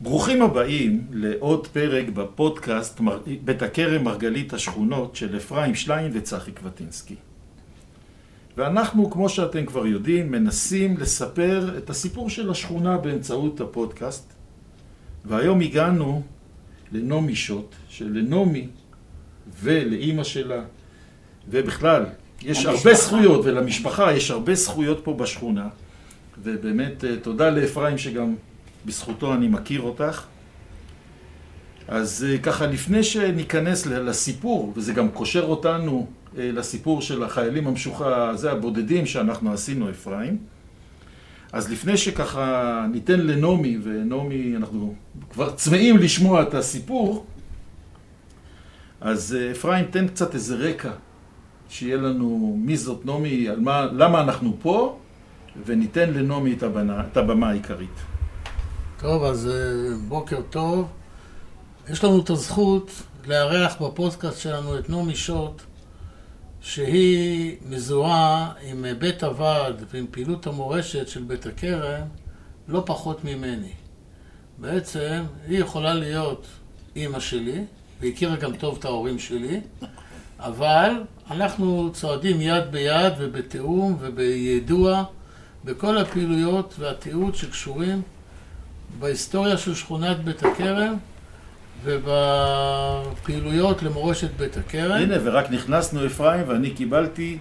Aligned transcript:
ברוכים 0.00 0.42
הבאים 0.42 1.06
לעוד 1.12 1.66
פרק 1.66 2.08
בפודקאסט 2.08 3.00
בית 3.44 3.62
הכרם 3.62 4.04
מרגלית 4.04 4.52
השכונות 4.52 5.16
של 5.16 5.36
אפרים 5.36 5.74
שליין 5.74 6.10
וצחי 6.14 6.52
קבטינסקי. 6.52 7.14
ואנחנו, 8.56 9.10
כמו 9.10 9.28
שאתם 9.28 9.66
כבר 9.66 9.86
יודעים, 9.86 10.30
מנסים 10.30 10.96
לספר 10.98 11.78
את 11.78 11.90
הסיפור 11.90 12.30
של 12.30 12.50
השכונה 12.50 12.98
באמצעות 12.98 13.60
הפודקאסט. 13.60 14.32
והיום 15.24 15.60
הגענו 15.60 16.22
לנעמי 16.92 17.36
שוט, 17.36 17.74
שלנעמי 17.88 18.68
ולאימא 19.60 20.24
שלה, 20.24 20.62
ובכלל, 21.48 22.04
יש 22.42 22.66
המשפחה. 22.66 22.88
הרבה 22.88 22.94
זכויות, 22.94 23.44
ולמשפחה 23.44 24.12
יש 24.12 24.30
הרבה 24.30 24.54
זכויות 24.54 25.00
פה 25.04 25.14
בשכונה. 25.14 25.68
ובאמת, 26.42 27.04
אה, 27.04 27.16
תודה 27.22 27.50
לאפרים 27.50 27.98
שגם 27.98 28.34
בזכותו 28.86 29.34
אני 29.34 29.48
מכיר 29.48 29.80
אותך. 29.80 30.22
אז 31.88 32.26
אה, 32.28 32.38
ככה, 32.38 32.66
לפני 32.66 33.02
שניכנס 33.02 33.86
לסיפור, 33.86 34.72
וזה 34.76 34.92
גם 34.92 35.08
קושר 35.08 35.42
אותנו 35.42 36.06
אה, 36.38 36.50
לסיפור 36.52 37.02
של 37.02 37.22
החיילים 37.22 37.66
המשוכה, 37.66 38.32
זה 38.34 38.52
הבודדים 38.52 39.06
שאנחנו 39.06 39.52
עשינו, 39.52 39.90
אפרים. 39.90 40.38
אז 41.52 41.72
לפני 41.72 41.96
שככה 41.96 42.86
ניתן 42.92 43.20
לנעמי, 43.20 43.78
ונעמי, 43.82 44.56
אנחנו 44.56 44.94
כבר 45.32 45.50
צמאים 45.50 45.96
לשמוע 45.98 46.42
את 46.42 46.54
הסיפור, 46.54 47.26
אז 49.00 49.36
אה, 49.38 49.50
אפרים, 49.50 49.84
תן 49.84 50.08
קצת 50.08 50.34
איזה 50.34 50.56
רקע, 50.56 50.90
שיהיה 51.68 51.96
לנו 51.96 52.56
מי 52.60 52.76
זאת 52.76 53.06
נעמי, 53.06 53.48
למה 53.92 54.20
אנחנו 54.20 54.56
פה, 54.62 54.98
וניתן 55.66 56.10
לנעמי 56.10 56.52
את, 56.52 56.62
את 57.12 57.16
הבמה 57.16 57.50
העיקרית. 57.50 58.15
טוב, 59.06 59.24
אז 59.24 59.48
אה, 59.48 59.96
בוקר 60.08 60.40
טוב. 60.50 60.88
יש 61.90 62.04
לנו 62.04 62.20
את 62.20 62.30
הזכות 62.30 62.90
לארח 63.26 63.82
בפודקאסט 63.82 64.40
שלנו 64.40 64.78
את 64.78 64.90
נעמי 64.90 65.14
שוט, 65.14 65.62
שהיא 66.60 67.56
מזוהה 67.68 68.52
עם 68.62 68.84
בית 68.98 69.22
הוועד 69.22 69.84
ועם 69.90 70.06
פעילות 70.10 70.46
המורשת 70.46 71.08
של 71.08 71.22
בית 71.22 71.46
הכרם 71.46 72.02
לא 72.68 72.82
פחות 72.86 73.24
ממני. 73.24 73.72
בעצם 74.58 75.24
היא 75.46 75.58
יכולה 75.58 75.94
להיות 75.94 76.46
אימא 76.96 77.20
שלי, 77.20 77.64
והכירה 78.00 78.36
גם 78.36 78.56
טוב 78.56 78.76
את 78.78 78.84
ההורים 78.84 79.18
שלי, 79.18 79.60
אבל 80.38 80.90
אנחנו 81.30 81.90
צועדים 81.92 82.40
יד 82.40 82.64
ביד 82.70 83.12
ובתיאום 83.18 83.96
וביידוע 84.00 85.04
בכל 85.64 85.98
הפעילויות 85.98 86.74
והתיעוד 86.78 87.34
שקשורים 87.34 88.02
בהיסטוריה 88.98 89.58
של 89.58 89.74
שכונת 89.74 90.24
בית 90.24 90.42
הכרם 90.42 90.96
ובפעילויות 91.84 93.82
למורשת 93.82 94.30
בית 94.36 94.56
הכרם. 94.56 94.92
הנה, 95.02 95.14
ורק 95.24 95.50
נכנסנו 95.50 96.06
אפרים 96.06 96.48
ואני 96.48 96.70
קיבלתי 96.70 97.38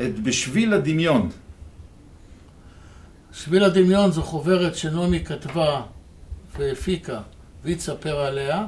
את 0.00 0.18
בשביל 0.18 0.74
הדמיון. 0.74 1.28
שביל 3.32 3.64
הדמיון 3.64 4.10
זו 4.10 4.22
חוברת 4.22 4.76
שנעמי 4.76 5.24
כתבה 5.24 5.82
והפיקה 6.58 7.20
והיא 7.64 7.76
תספר 7.76 8.16
עליה, 8.20 8.66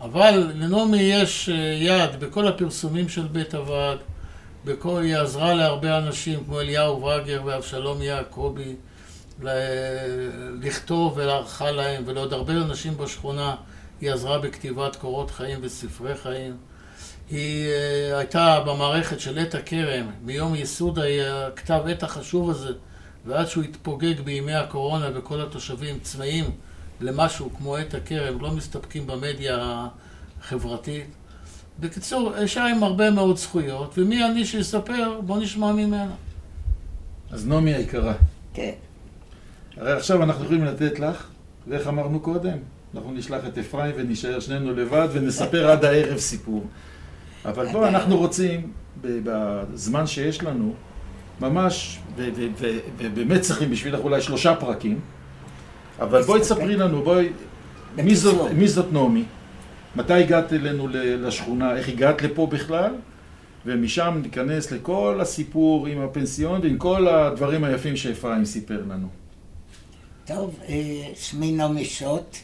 אבל 0.00 0.52
לנעמי 0.54 1.02
יש 1.02 1.48
אה, 1.48 1.54
יד 1.80 2.20
בכל 2.20 2.48
הפרסומים 2.48 3.08
של 3.08 3.26
בית 3.26 3.54
הוועד, 3.54 3.98
בכל, 4.64 5.02
היא 5.02 5.16
עזרה 5.16 5.54
להרבה 5.54 5.98
אנשים 5.98 6.44
כמו 6.44 6.60
אליהו 6.60 7.02
וגר 7.04 7.42
ואבשלום 7.44 8.02
יעקבי 8.02 8.74
לכתוב 10.60 11.12
ולערכה 11.16 11.70
להם 11.70 12.02
ולעוד 12.06 12.32
הרבה 12.32 12.52
אנשים 12.52 12.96
בשכונה 12.96 13.54
היא 14.00 14.12
עזרה 14.12 14.38
בכתיבת 14.38 14.96
קורות 14.96 15.30
חיים 15.30 15.58
וספרי 15.62 16.16
חיים. 16.16 16.56
היא 17.30 17.66
uh, 17.66 18.16
הייתה 18.16 18.60
במערכת 18.66 19.20
של 19.20 19.38
עת 19.38 19.54
הכרם, 19.54 20.06
מיום 20.22 20.54
ייסוד 20.54 20.98
הכתב 20.98 21.82
עת 21.88 22.02
החשוב 22.02 22.50
הזה 22.50 22.72
ועד 23.26 23.46
שהוא 23.46 23.64
התפוגג 23.64 24.20
בימי 24.20 24.54
הקורונה 24.54 25.10
וכל 25.14 25.40
התושבים 25.40 25.98
צמאים 26.02 26.50
למשהו 27.00 27.50
כמו 27.56 27.76
עת 27.76 27.94
הכרם, 27.94 28.40
לא 28.40 28.50
מסתפקים 28.50 29.06
במדיה 29.06 29.86
החברתית. 30.40 31.06
בקיצור, 31.80 32.38
אישה 32.38 32.66
עם 32.66 32.82
הרבה 32.82 33.10
מאוד 33.10 33.36
זכויות, 33.36 33.98
ומי 33.98 34.24
אני 34.24 34.44
שיספר? 34.44 35.20
בוא 35.20 35.38
נשמע 35.38 35.72
ממנה. 35.72 36.10
אז 37.30 37.46
נעמי 37.46 37.74
היקרה. 37.74 38.14
כן. 38.54 38.72
הרי 39.78 39.92
עכשיו 39.92 40.22
אנחנו 40.22 40.44
יכולים 40.44 40.64
לתת 40.64 41.00
לך, 41.00 41.26
ואיך 41.66 41.86
אמרנו 41.86 42.20
קודם? 42.20 42.58
אנחנו 42.94 43.12
נשלח 43.12 43.46
את 43.46 43.58
אפרים 43.58 43.94
ונשאר 43.96 44.40
שנינו 44.40 44.74
לבד 44.74 45.08
ונספר 45.12 45.70
עד 45.70 45.84
הערב 45.84 46.18
סיפור. 46.18 46.66
אבל 47.44 47.66
בואו, 47.72 47.88
אנחנו 47.88 48.16
רוצים, 48.16 48.72
בזמן 49.02 50.06
שיש 50.06 50.42
לנו, 50.42 50.74
ממש, 51.40 51.98
ובאמת 52.98 53.40
צריכים 53.40 53.70
בשבילך 53.70 54.00
אולי 54.00 54.20
שלושה 54.20 54.54
פרקים, 54.54 55.00
אבל 56.00 56.22
בואי 56.22 56.40
תספרי 56.40 56.76
לנו, 56.76 57.02
בואי, 57.02 57.28
מי 57.96 58.14
זאת, 58.14 58.50
מי 58.52 58.68
זאת 58.68 58.92
נעמי? 58.92 59.24
מתי 59.96 60.12
הגעת 60.12 60.52
אלינו 60.52 60.88
לשכונה? 60.92 61.76
איך 61.76 61.88
הגעת 61.88 62.22
לפה 62.22 62.46
בכלל? 62.46 62.90
ומשם 63.66 64.20
ניכנס 64.22 64.72
לכל 64.72 65.18
הסיפור 65.20 65.86
עם 65.86 66.00
הפנסיון 66.00 66.60
ועם 66.62 66.78
כל 66.78 67.08
הדברים 67.08 67.64
היפים 67.64 67.96
שאפרים 67.96 68.44
סיפר 68.44 68.82
לנו. 68.88 69.08
טוב, 70.28 70.54
אה, 70.68 71.10
שמי 71.14 71.52
נעמי 71.52 71.84
שוט, 71.84 72.36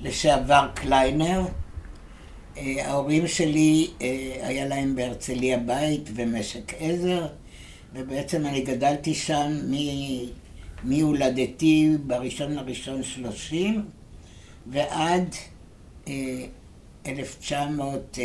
לשעבר 0.00 0.68
קליינר. 0.74 1.42
אה, 2.56 2.86
ההורים 2.86 3.26
שלי, 3.26 3.90
אה, 4.02 4.36
היה 4.42 4.66
להם 4.66 4.96
בהרצליה 4.96 5.58
בית 5.58 6.10
ומשק 6.14 6.74
עזר, 6.78 7.26
ובעצם 7.94 8.46
אני 8.46 8.60
גדלתי 8.60 9.14
שם 9.14 9.52
מהולדתי 10.82 11.90
בראשון 12.06 12.52
לראשון 12.52 13.02
שלושים 13.02 13.84
ועד 14.66 15.34
1900, 17.06 18.18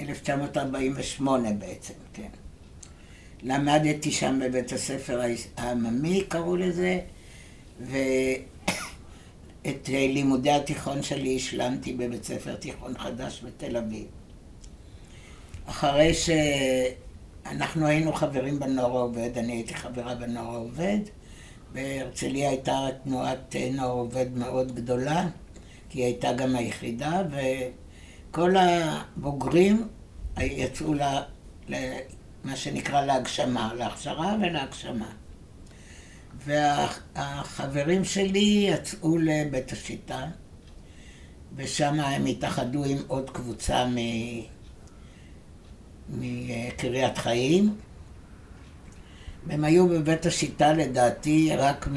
1948 0.00 1.52
בעצם, 1.52 1.94
כן. 2.12 2.43
למדתי 3.44 4.12
שם 4.12 4.40
בבית 4.44 4.72
הספר 4.72 5.20
העממי, 5.56 6.24
קראו 6.28 6.56
לזה, 6.56 7.00
ואת 7.80 8.08
לימודי 9.88 10.50
התיכון 10.50 11.02
שלי 11.02 11.36
השלמתי 11.36 11.92
בבית 11.92 12.24
ספר 12.24 12.54
תיכון 12.54 12.98
חדש 12.98 13.44
בתל 13.44 13.76
אביב. 13.76 14.06
אחרי 15.66 16.12
שאנחנו 16.14 17.86
היינו 17.86 18.12
חברים 18.12 18.58
בנוער 18.58 18.96
העובד, 18.96 19.38
אני 19.38 19.52
הייתי 19.52 19.74
חברה 19.74 20.14
בנוער 20.14 20.54
העובד, 20.54 20.98
בהרצליה 21.72 22.50
הייתה 22.50 22.88
תנועת 23.04 23.56
נוער 23.72 23.90
עובד 23.90 24.26
מאוד 24.36 24.74
גדולה, 24.74 25.28
כי 25.90 25.98
היא 25.98 26.04
הייתה 26.04 26.32
גם 26.32 26.56
היחידה, 26.56 27.22
וכל 28.30 28.54
הבוגרים 28.56 29.88
יצאו 30.40 30.94
מה 32.44 32.56
שנקרא 32.56 33.04
להגשמה, 33.04 33.74
להכשרה 33.74 34.36
ולהגשמה. 34.42 35.08
והחברים 36.44 38.04
שלי 38.04 38.66
יצאו 38.68 39.18
לבית 39.18 39.72
השיטה, 39.72 40.26
ושם 41.56 42.00
הם 42.00 42.26
התאחדו 42.26 42.84
עם 42.84 42.98
עוד 43.06 43.30
קבוצה 43.30 43.86
מקריית 46.08 47.18
חיים. 47.18 47.76
והם 49.46 49.64
היו 49.64 49.88
בבית 49.88 50.26
השיטה 50.26 50.72
לדעתי 50.72 51.56
רק 51.56 51.88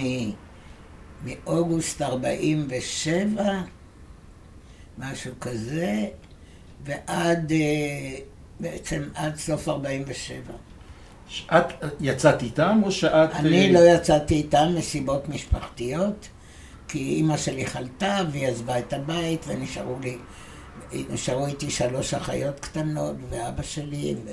מאוגוסט 1.23 2.01
47, 2.01 3.61
משהו 4.97 5.33
כזה, 5.41 6.07
ועד 6.83 7.51
אה, 7.51 8.17
בעצם 8.59 9.03
עד 9.15 9.35
סוף 9.35 9.69
47. 9.69 10.35
את 11.47 11.65
יצאת 11.99 12.41
איתם 12.41 12.81
או 12.83 12.91
שאת... 12.91 13.29
אני 13.33 13.67
אה, 13.67 13.71
לא 13.71 13.79
יצאתי 13.79 14.35
איתם 14.35 14.67
מסיבות 14.77 15.29
משפחתיות, 15.29 16.27
כי 16.87 16.99
אימא 16.99 17.37
שלי 17.37 17.65
חלתה 17.65 18.19
והיא 18.31 18.47
עזבה 18.47 18.79
את 18.79 18.93
הבית 18.93 19.45
ונשארו 19.47 19.99
לי, 19.99 20.17
נשארו 21.09 21.45
איתי 21.45 21.71
שלוש 21.71 22.13
אחיות 22.13 22.59
קטנות 22.59 23.15
ואבא 23.29 23.63
שלי 23.63 24.15
ו, 24.25 24.29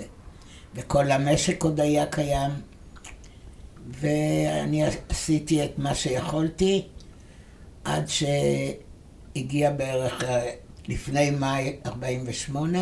וכל 0.74 1.10
המשק 1.10 1.62
עוד 1.62 1.80
היה 1.80 2.06
קיים. 2.06 2.50
ואני 3.86 4.84
עשיתי 5.08 5.64
את 5.64 5.78
מה 5.78 5.94
שיכולתי 5.94 6.82
עד 7.84 8.04
שהגיע 8.08 9.70
בערך 9.70 10.24
אה, 10.24 10.50
לפני 10.88 11.30
מאי 11.30 11.76
48' 11.86 12.78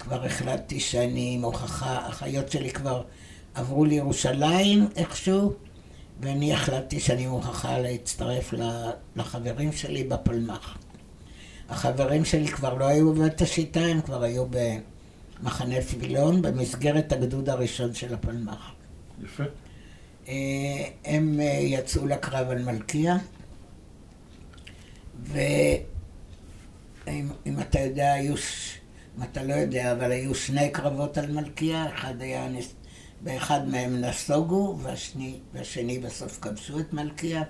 כבר 0.00 0.24
החלטתי 0.24 0.80
שאני 0.80 1.34
עם 1.34 1.44
הוכחה, 1.44 2.06
החיות 2.06 2.50
שלי 2.50 2.70
כבר 2.70 3.02
עברו 3.54 3.84
לירושלים 3.84 4.88
איכשהו, 4.96 5.52
ואני 6.20 6.52
החלטתי 6.54 7.00
שאני 7.00 7.26
מוכרחה 7.26 7.78
להצטרף 7.78 8.54
לחברים 9.16 9.72
שלי 9.72 10.04
בפלמ"ח. 10.04 10.78
החברים 11.68 12.24
שלי 12.24 12.48
כבר 12.48 12.74
לא 12.74 12.84
היו 12.84 13.14
בבית 13.14 13.42
השיטה, 13.42 13.80
הם 13.80 14.00
כבר 14.00 14.22
היו 14.22 14.44
במחנה 15.40 15.80
פילון, 15.80 16.42
במסגרת 16.42 17.12
הגדוד 17.12 17.48
הראשון 17.48 17.94
של 17.94 18.14
הפלמ"ח. 18.14 18.70
יפה. 19.24 19.44
אה, 20.28 20.34
הם 21.04 21.40
אה, 21.40 21.44
יצאו 21.62 22.06
לקרב 22.06 22.50
על 22.50 22.64
מלכיה, 22.64 23.16
ואם 25.22 25.70
אתה 27.60 27.80
יודע, 27.80 28.12
היו, 28.12 28.34
אם 28.34 28.79
אתה 29.22 29.42
לא 29.42 29.54
יודע, 29.54 29.92
אבל 29.92 30.12
היו 30.12 30.34
שני 30.34 30.70
קרבות 30.70 31.18
על 31.18 31.32
מלכיה, 31.32 31.86
אחד 31.94 32.22
היה, 32.22 32.48
באחד 33.20 33.68
מהם 33.68 34.00
נסוגו, 34.00 34.78
והשני, 34.82 35.38
והשני 35.52 35.98
בסוף 35.98 36.38
כבשו 36.42 36.80
את 36.80 36.92
מלכיה, 36.92 37.42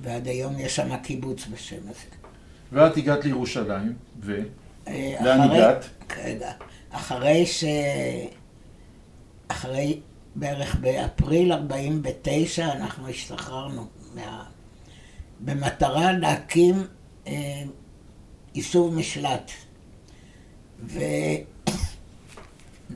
ועד 0.00 0.26
היום 0.28 0.58
יש 0.58 0.76
שם 0.76 0.96
קיבוץ 0.96 1.46
בשם 1.46 1.82
הזה. 1.82 2.16
ואת 2.72 2.96
הגעת 2.96 3.24
לירושלים, 3.24 3.94
ו? 4.20 4.40
אה, 4.88 5.16
לאן 5.20 5.40
הגעת? 5.40 5.84
רגע, 6.24 6.52
אחרי 6.90 7.46
ש... 7.46 7.64
אחרי 9.48 10.00
בערך 10.34 10.76
באפריל 10.76 11.52
49 11.52 12.72
אנחנו 12.72 13.08
השתחררנו 13.08 13.86
מה... 14.14 14.44
במטרה 15.40 16.12
להקים 16.12 16.86
אה, 17.26 17.62
יישוב 18.54 18.94
משלט. 18.94 19.50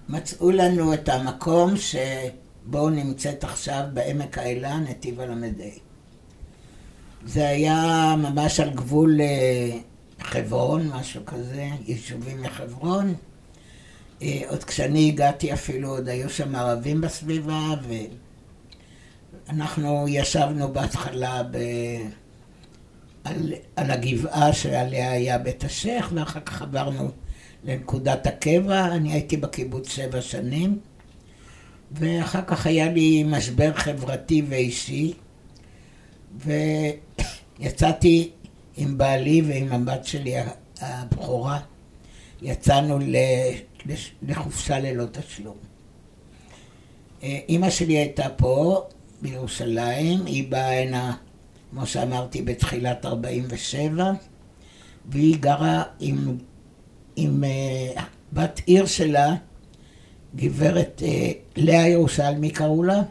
ומצאו 0.09 0.51
לנו 0.51 0.95
את 0.95 1.09
המקום 1.09 1.75
שבו 1.77 2.91
נמצאת 2.91 3.45
עכשיו 3.45 3.85
בעמק 3.93 4.39
האלה, 4.39 4.79
נתיב 4.79 5.21
הל"ה. 5.21 5.35
זה 7.27 7.49
היה 7.49 8.15
ממש 8.19 8.61
על 8.61 8.71
גבול 8.71 9.21
אה, 9.21 9.79
חברון, 10.21 10.89
משהו 10.89 11.25
כזה, 11.27 11.69
יישובים 11.87 12.43
מחברון. 12.43 13.15
אה, 14.23 14.43
עוד 14.49 14.65
כשאני 14.65 15.09
הגעתי 15.09 15.53
אפילו, 15.53 15.89
עוד 15.89 16.09
היו 16.09 16.31
שם 16.31 16.55
ערבים 16.55 17.01
בסביבה, 17.01 17.75
ואנחנו 19.49 20.07
ישבנו 20.09 20.73
בהתחלה 20.73 21.43
ב... 21.43 21.57
על, 23.25 23.53
על 23.77 23.91
הגבעה 23.91 24.53
שעליה 24.53 25.13
היה 25.13 25.39
בית 25.39 25.65
השייח, 25.65 26.11
ואחר 26.15 26.41
כך 26.41 26.63
עברנו 26.63 27.11
לנקודת 27.65 28.27
הקבע. 28.27 28.87
אני 28.87 29.13
הייתי 29.13 29.37
בקיבוץ 29.37 29.89
שבע 29.89 30.21
שנים, 30.21 30.79
ואחר 31.93 32.43
כך 32.47 32.67
היה 32.67 32.93
לי 32.93 33.23
משבר 33.27 33.73
חברתי 33.73 34.43
ואישי, 34.49 35.13
ויצאתי 37.59 38.31
עם 38.77 38.99
בעלי 38.99 39.43
ועם 39.43 39.73
הבת 39.73 40.05
שלי 40.05 40.35
הבכורה, 40.81 41.59
יצאנו 42.43 42.99
לחופשה 44.23 44.79
ללא 44.79 45.05
תשלום. 45.13 45.57
אה, 47.23 47.39
אימא 47.49 47.71
שלי 47.71 47.97
הייתה 47.97 48.29
פה, 48.29 48.83
בירושלים, 49.23 50.27
היא 50.27 50.51
באה 50.51 50.83
הנה, 50.83 51.17
כמו 51.71 51.87
שאמרתי, 51.87 52.43
בתחילת 52.43 53.07
47, 53.07 54.13
והיא 55.07 55.37
גרה 55.41 55.83
עם, 56.01 56.37
עם 57.21 57.45
אה, 57.45 58.03
בת 58.33 58.61
עיר 58.67 58.87
שלה, 58.87 59.35
גברת 60.37 61.03
אה, 61.07 61.31
לאה 61.57 61.89
ירושלמי 61.89 62.51
קראו 62.51 62.83
לה, 62.83 63.03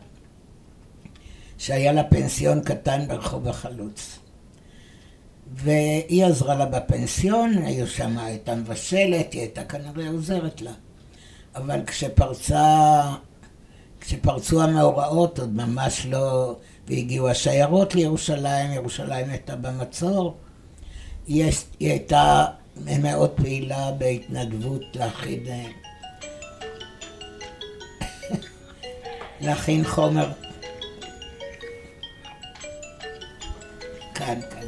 שהיה 1.57 1.91
לה 1.91 2.03
פנסיון 2.03 2.61
קטן 2.61 3.07
ברחוב 3.07 3.47
החלוץ. 3.47 4.19
והיא 5.53 6.25
עזרה 6.25 6.55
לה 6.55 6.65
בפנסיון, 6.65 7.57
היו 7.57 7.87
שם, 7.87 8.17
הייתה 8.17 8.55
מבשלת, 8.55 9.33
היא 9.33 9.41
הייתה 9.41 9.63
כנראה 9.63 10.09
עוזרת 10.09 10.61
לה. 10.61 10.71
אבל 11.55 11.79
כשפרצה, 11.87 13.01
כשפרצו 14.01 14.63
המאורעות, 14.63 15.39
עוד 15.39 15.55
ממש 15.55 16.05
לא, 16.05 16.55
והגיעו 16.87 17.29
השיירות 17.29 17.95
לירושלים, 17.95 18.71
ירושלים 18.71 19.29
הייתה 19.29 19.55
במצור, 19.55 20.37
היא, 21.27 21.51
היא 21.79 21.89
הייתה 21.89 22.45
מאוד 22.85 23.29
פעילה 23.29 23.91
בהתנדבות 23.91 24.81
להכין, 24.93 25.43
אה, 25.47 25.65
להכין 29.41 29.83
חומר. 29.83 30.27
כאן, 34.15 34.39
כאן. 34.41 34.67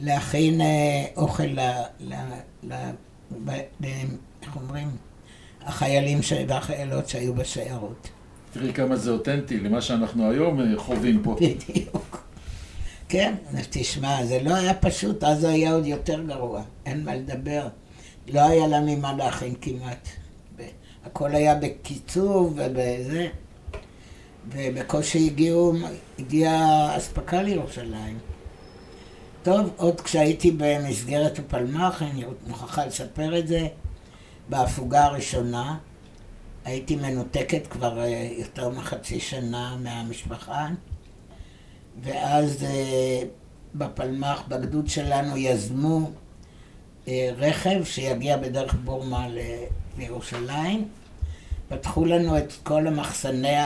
להכין 0.00 0.60
אה, 0.60 1.04
אוכל 1.16 1.42
ל... 1.42 1.60
ל, 2.00 2.14
ל 2.62 2.74
איך 4.42 4.56
אומרים? 4.56 4.88
החיילים 5.62 6.22
ש... 6.22 6.32
והחיילות 6.48 7.08
שהיו 7.08 7.34
בשיירות. 7.34 8.08
תראי 8.52 8.72
כמה 8.72 8.96
זה 8.96 9.10
אותנטי 9.10 9.60
למה 9.60 9.80
שאנחנו 9.80 10.30
היום 10.30 10.60
אה, 10.60 10.66
חווים 10.76 11.22
פה. 11.22 11.36
בדיוק. 11.40 12.31
כן, 13.12 13.34
תשמע, 13.70 14.26
זה 14.26 14.42
לא 14.42 14.54
היה 14.54 14.74
פשוט, 14.74 15.24
אז 15.24 15.44
היה 15.44 15.72
עוד 15.72 15.86
יותר 15.86 16.22
גרוע, 16.22 16.62
אין 16.86 17.04
מה 17.04 17.14
לדבר. 17.14 17.68
לא 18.28 18.40
היה 18.40 18.66
לה 18.66 18.80
ממה 18.80 19.12
להכין 19.12 19.54
כמעט. 19.60 20.08
הכל 21.04 21.34
היה 21.34 21.54
בקיצוב 21.54 22.52
ובזה, 22.56 23.28
ובקושי 24.48 25.26
הגיעו, 25.26 25.72
הגיעה 26.18 26.96
אספקה 26.96 27.42
לירושלים. 27.42 28.18
טוב, 29.42 29.70
עוד 29.76 30.00
כשהייתי 30.00 30.50
במסגרת 30.56 31.38
הפלמ"ח, 31.38 32.02
אני 32.02 32.24
מוכרחה 32.46 32.86
לספר 32.86 33.38
את 33.38 33.48
זה, 33.48 33.66
בהפוגה 34.48 35.04
הראשונה, 35.04 35.78
הייתי 36.64 36.96
מנותקת 36.96 37.66
כבר 37.66 38.00
אה, 38.00 38.28
יותר 38.38 38.68
מחצי 38.68 39.20
שנה 39.20 39.76
מהמשפחה, 39.82 40.68
ואז 42.00 42.64
אה, 42.64 43.22
בפלמ"ח, 43.74 44.42
בגדוד 44.48 44.88
שלנו, 44.88 45.36
יזמו 45.36 46.10
אה, 47.08 47.30
רכב 47.36 47.84
שיגיע 47.84 48.36
בדרך 48.36 48.74
בורמה 48.84 49.26
לירושלים. 49.98 50.88
פתחו 51.68 52.04
לנו 52.04 52.38
את 52.38 52.52
כל 52.62 52.86
המחסני 52.86 53.56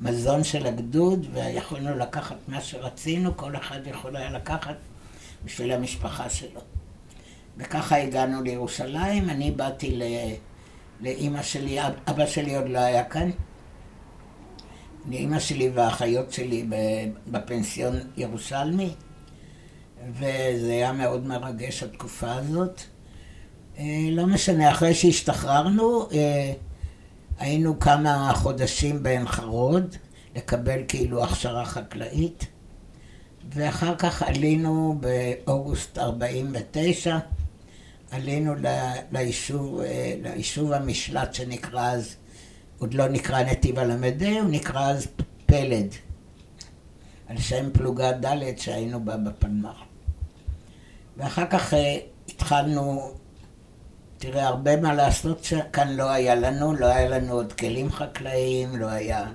המזון 0.00 0.44
של 0.44 0.66
הגדוד, 0.66 1.26
ויכולנו 1.32 1.98
לקחת 1.98 2.36
מה 2.48 2.60
שרצינו, 2.60 3.36
כל 3.36 3.56
אחד 3.56 3.80
יכול 3.86 4.16
היה 4.16 4.30
לקחת 4.30 4.76
בשביל 5.44 5.72
המשפחה 5.72 6.30
שלו. 6.30 6.60
וככה 7.56 7.96
הגענו 7.96 8.42
לירושלים, 8.42 9.30
אני 9.30 9.50
באתי. 9.50 10.00
לאימא 11.00 11.42
שלי, 11.42 11.86
אב- 11.86 11.92
אבא 12.10 12.26
שלי 12.26 12.56
עוד 12.56 12.68
לא 12.68 12.78
היה 12.78 13.04
כאן. 13.04 13.30
לאימא 15.10 15.40
שלי 15.40 15.70
והאחיות 15.74 16.32
שלי 16.32 16.66
בפנסיון 17.30 17.96
ירושלמי, 18.16 18.90
וזה 20.10 20.72
היה 20.72 20.92
מאוד 20.92 21.26
מרגש 21.26 21.82
התקופה 21.82 22.32
הזאת. 22.34 22.80
אה, 23.78 24.08
לא 24.10 24.26
משנה, 24.26 24.70
אחרי 24.70 24.94
שהשתחררנו, 24.94 26.08
אה, 26.12 26.52
היינו 27.38 27.80
כמה 27.80 28.32
חודשים 28.34 29.02
בעין 29.02 29.28
חרוד, 29.28 29.96
לקבל 30.36 30.80
כאילו 30.88 31.24
הכשרה 31.24 31.64
חקלאית, 31.64 32.46
ואחר 33.54 33.96
כך 33.96 34.22
עלינו 34.22 35.00
באוגוסט 35.00 35.98
49, 35.98 37.18
עלינו 38.10 38.54
ליישוב, 39.12 39.80
אה, 39.80 40.14
ליישוב 40.22 40.72
המשלט 40.72 41.34
שנקרא 41.34 41.90
אז, 41.90 42.16
עוד 42.78 42.94
לא 42.94 43.08
נקרא 43.08 43.42
נתיב 43.42 43.78
הל"ה, 43.78 43.94
הוא 44.40 44.50
נקרא 44.50 44.90
אז 44.90 45.06
פלד, 45.46 45.86
על 47.26 47.38
שם 47.38 47.70
פלוגה 47.72 48.12
ד' 48.12 48.58
שהיינו 48.58 49.04
בה 49.04 49.16
בפלמ"ח. 49.16 49.76
ואחר 51.16 51.46
כך 51.50 51.74
אה, 51.74 51.98
התחלנו, 52.28 53.10
תראה, 54.18 54.46
הרבה 54.46 54.76
מה 54.76 54.94
לעשות 54.94 55.44
שכאן 55.44 55.88
לא 55.96 56.10
היה 56.10 56.34
לנו, 56.34 56.74
לא 56.74 56.86
היה 56.86 57.08
לנו 57.08 57.32
עוד 57.32 57.52
כלים 57.52 57.90
חקלאיים, 57.90 58.76
לא 58.76 58.86
היה... 58.86 59.28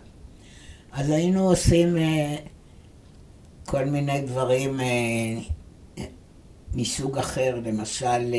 אז 0.92 1.10
היינו 1.10 1.50
עושים 1.50 1.98
אה, 1.98 2.36
כל 3.66 3.86
מיני 3.86 4.22
דברים 4.22 4.80
אה, 4.80 4.86
מסוג 6.74 7.18
אחר, 7.18 7.60
למשל, 7.66 8.34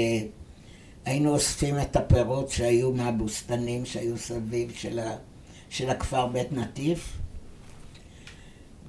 היינו 1.05 1.31
אוספים 1.31 1.81
את 1.81 1.97
הפירות 1.97 2.51
שהיו 2.51 2.93
מהבוסתנים 2.93 3.87
שהיו 3.87 4.19
סביב 4.19 4.73
של, 4.77 4.99
ה, 4.99 5.17
של 5.69 5.91
הכפר 5.91 6.27
בית 6.27 6.53
נטיף, 6.53 7.19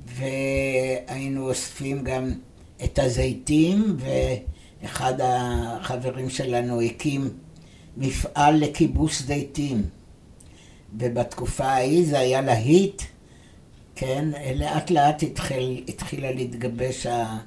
והיינו 0.05 1.49
אוספים 1.49 2.03
גם 2.03 2.31
את 2.83 2.99
הזיתים, 2.99 3.97
ואחד 3.97 5.13
החברים 5.23 6.29
שלנו 6.29 6.81
הקים 6.81 7.29
מפעל 7.97 8.55
לכיבוש 8.57 9.21
זיתים. 9.21 9.83
ובתקופה 10.97 11.65
ההיא 11.65 12.05
זה 12.05 12.19
היה 12.19 12.41
להיט, 12.41 13.01
כן, 13.95 14.29
לאט 14.55 14.91
לאט 14.91 15.23
התחיל, 15.23 15.83
התחילה 15.87 16.31
להתגבש 16.31 17.05
ה... 17.05 17.37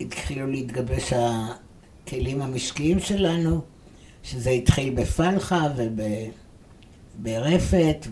התחילו 0.00 0.46
להתגבש 0.46 1.12
הכלים 2.08 2.42
המשקיים 2.42 3.00
שלנו, 3.00 3.60
שזה 4.22 4.50
התחיל 4.50 4.94
בפלחה 4.94 5.68
וברפת 7.20 8.06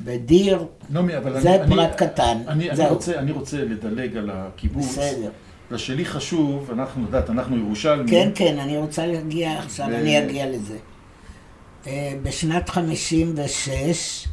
ובדיר. 0.00 0.64
נעמי, 0.90 1.16
אבל 1.16 1.40
זה 1.40 1.54
אני... 1.54 1.74
פרט 1.74 1.88
אני, 1.88 1.96
קטן. 1.96 2.38
אני, 2.48 2.70
אני. 2.70 2.88
רוצה, 2.88 3.18
אני 3.18 3.32
רוצה 3.32 3.64
לדלג 3.64 4.16
על 4.16 4.30
הקיבוץ. 4.32 4.84
בסדר. 4.84 5.30
ושלי 5.70 6.04
חשוב, 6.04 6.70
אנחנו, 6.70 7.04
יודעת, 7.04 7.30
אנחנו 7.30 7.56
ירושלמים. 7.56 8.08
כן, 8.08 8.30
כן, 8.34 8.58
אני 8.58 8.76
רוצה 8.76 9.06
להגיע, 9.06 9.58
עכשיו 9.58 9.86
ו- 9.90 9.96
אני 9.96 10.18
אגיע 10.18 10.50
לזה. 10.50 10.76
אה, 11.86 12.14
בשנת 12.22 12.68
56, 12.68 14.26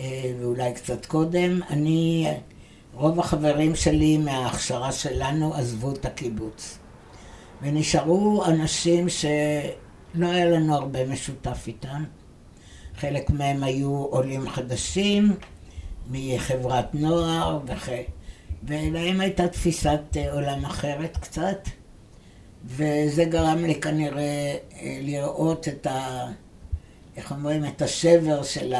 אה, 0.00 0.32
ואולי 0.40 0.72
קצת 0.72 1.06
קודם, 1.06 1.60
אני, 1.70 2.28
רוב 2.94 3.20
החברים 3.20 3.74
שלי 3.74 4.18
מההכשרה 4.18 4.92
שלנו 4.92 5.54
עזבו 5.54 5.92
את 5.92 6.04
הקיבוץ. 6.04 6.78
ונשארו 7.62 8.44
אנשים 8.44 9.08
שלא 9.08 9.28
היה 10.26 10.44
לנו 10.50 10.74
הרבה 10.74 11.06
משותף 11.06 11.64
איתם. 11.66 12.04
חלק 12.96 13.30
מהם 13.30 13.64
היו 13.64 13.90
עולים 13.90 14.48
חדשים 14.48 15.36
מחברת 16.10 16.94
נוער, 16.94 17.60
וכ... 17.66 17.88
ולהם 18.62 19.20
הייתה 19.20 19.48
תפיסת 19.48 20.00
אה, 20.16 20.32
עולם 20.32 20.64
אחרת 20.64 21.16
קצת, 21.16 21.68
וזה 22.64 23.24
גרם 23.24 23.64
לי 23.64 23.74
כנראה 23.74 24.22
אה, 24.72 24.98
לראות 25.02 25.68
את 25.68 25.86
ה... 25.86 26.26
איך 27.16 27.32
אומרים? 27.32 27.64
את 27.64 27.82
השבר 27.82 28.42
של 28.42 28.74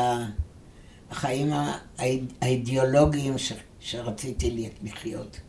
החיים 1.10 1.52
האיד- 1.98 2.32
האידיאולוגיים 2.40 3.38
ש... 3.38 3.52
שרציתי 3.80 4.68
לחיות. 4.82 5.40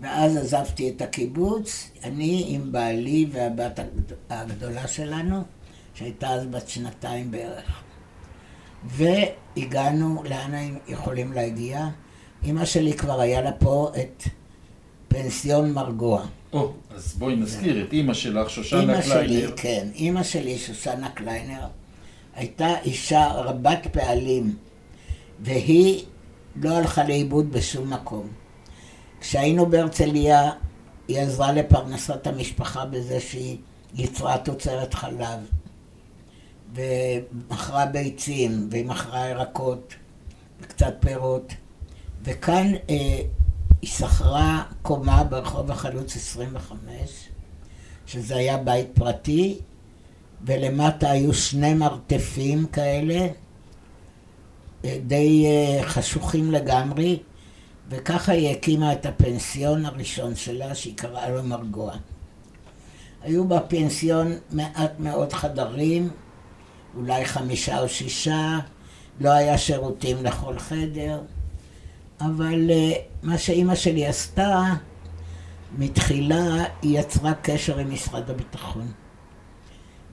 ואז 0.00 0.36
עזבתי 0.36 0.88
את 0.90 1.02
הקיבוץ, 1.02 1.90
אני 2.04 2.44
עם 2.48 2.72
בעלי 2.72 3.26
והבת 3.32 3.78
הגד- 3.78 4.12
הגדולה 4.30 4.88
שלנו, 4.88 5.42
שהייתה 5.94 6.28
אז 6.30 6.46
בת 6.46 6.68
שנתיים 6.68 7.30
בערך. 7.30 7.82
והגענו, 8.84 10.22
לאן 10.28 10.54
היינו 10.54 10.78
יכולים 10.88 11.32
להגיע? 11.32 11.88
אימא 12.44 12.64
שלי 12.64 12.92
כבר 12.92 13.20
היה 13.20 13.40
לה 13.42 13.52
פה 13.52 13.90
את 14.00 14.22
פנסיון 15.08 15.72
מרגוע. 15.72 16.26
או, 16.52 16.72
אז 16.90 17.14
בואי 17.18 17.36
נזכיר 17.36 17.84
את 17.84 17.92
אימא 17.92 18.14
שלך, 18.14 18.50
שושנה 18.50 18.80
אימא 18.80 19.02
שלי, 19.02 19.12
קליינר. 19.26 19.52
כן, 19.56 19.88
אימא 19.94 20.22
שלי, 20.22 20.58
שושנה 20.58 21.10
קליינר, 21.10 21.66
הייתה 22.34 22.80
אישה 22.84 23.26
רבת 23.32 23.86
פעלים, 23.92 24.56
והיא 25.40 26.04
לא 26.56 26.76
הלכה 26.76 27.04
לאיבוד 27.04 27.52
בשום 27.52 27.92
מקום. 27.92 28.28
כשהיינו 29.22 29.66
בהרצליה, 29.66 30.50
היא 31.08 31.20
עזרה 31.20 31.52
לפרנסת 31.52 32.26
המשפחה 32.26 32.84
בזה 32.84 33.20
שהיא 33.20 33.58
יצרה 33.94 34.38
תוצרת 34.38 34.94
חלב, 34.94 35.38
ומכרה 36.74 37.86
ביצים, 37.86 38.68
והיא 38.70 38.86
מכרה 38.86 39.28
ירקות, 39.28 39.94
וקצת 40.60 40.94
פירות. 41.00 41.52
וכאן 42.24 42.72
אה, 42.90 43.18
היא 43.82 43.90
שכרה 43.90 44.62
קומה 44.82 45.24
ברחוב 45.24 45.70
החלוץ 45.70 46.16
25, 46.16 46.80
שזה 48.06 48.36
היה 48.36 48.56
בית 48.56 48.88
פרטי, 48.94 49.58
ולמטה 50.44 51.10
היו 51.10 51.34
שני 51.34 51.74
מרתפים 51.74 52.66
כאלה, 52.66 53.26
אה, 54.84 54.98
די 55.06 55.46
אה, 55.46 55.82
חשוכים 55.84 56.52
לגמרי, 56.52 57.18
וככה 57.92 58.32
היא 58.32 58.50
הקימה 58.50 58.92
את 58.92 59.06
הפנסיון 59.06 59.86
הראשון 59.86 60.36
שלה, 60.36 60.74
שהיא 60.74 60.96
קראה 60.96 61.30
לו 61.30 61.42
מרגוע. 61.42 61.92
היו 63.22 63.48
בפנסיון 63.48 64.32
מעט 64.50 64.92
מאוד 64.98 65.32
חדרים, 65.32 66.10
אולי 66.96 67.24
חמישה 67.24 67.80
או 67.80 67.88
שישה, 67.88 68.58
לא 69.20 69.30
היה 69.30 69.58
שירותים 69.58 70.24
לכל 70.24 70.58
חדר, 70.58 71.20
אבל 72.20 72.70
אה, 72.70 72.92
מה 73.22 73.38
שאימא 73.38 73.74
שלי 73.74 74.06
עשתה, 74.06 74.62
מתחילה 75.78 76.64
היא 76.82 77.00
יצרה 77.00 77.34
קשר 77.34 77.78
עם 77.78 77.92
משרד 77.92 78.30
הביטחון. 78.30 78.92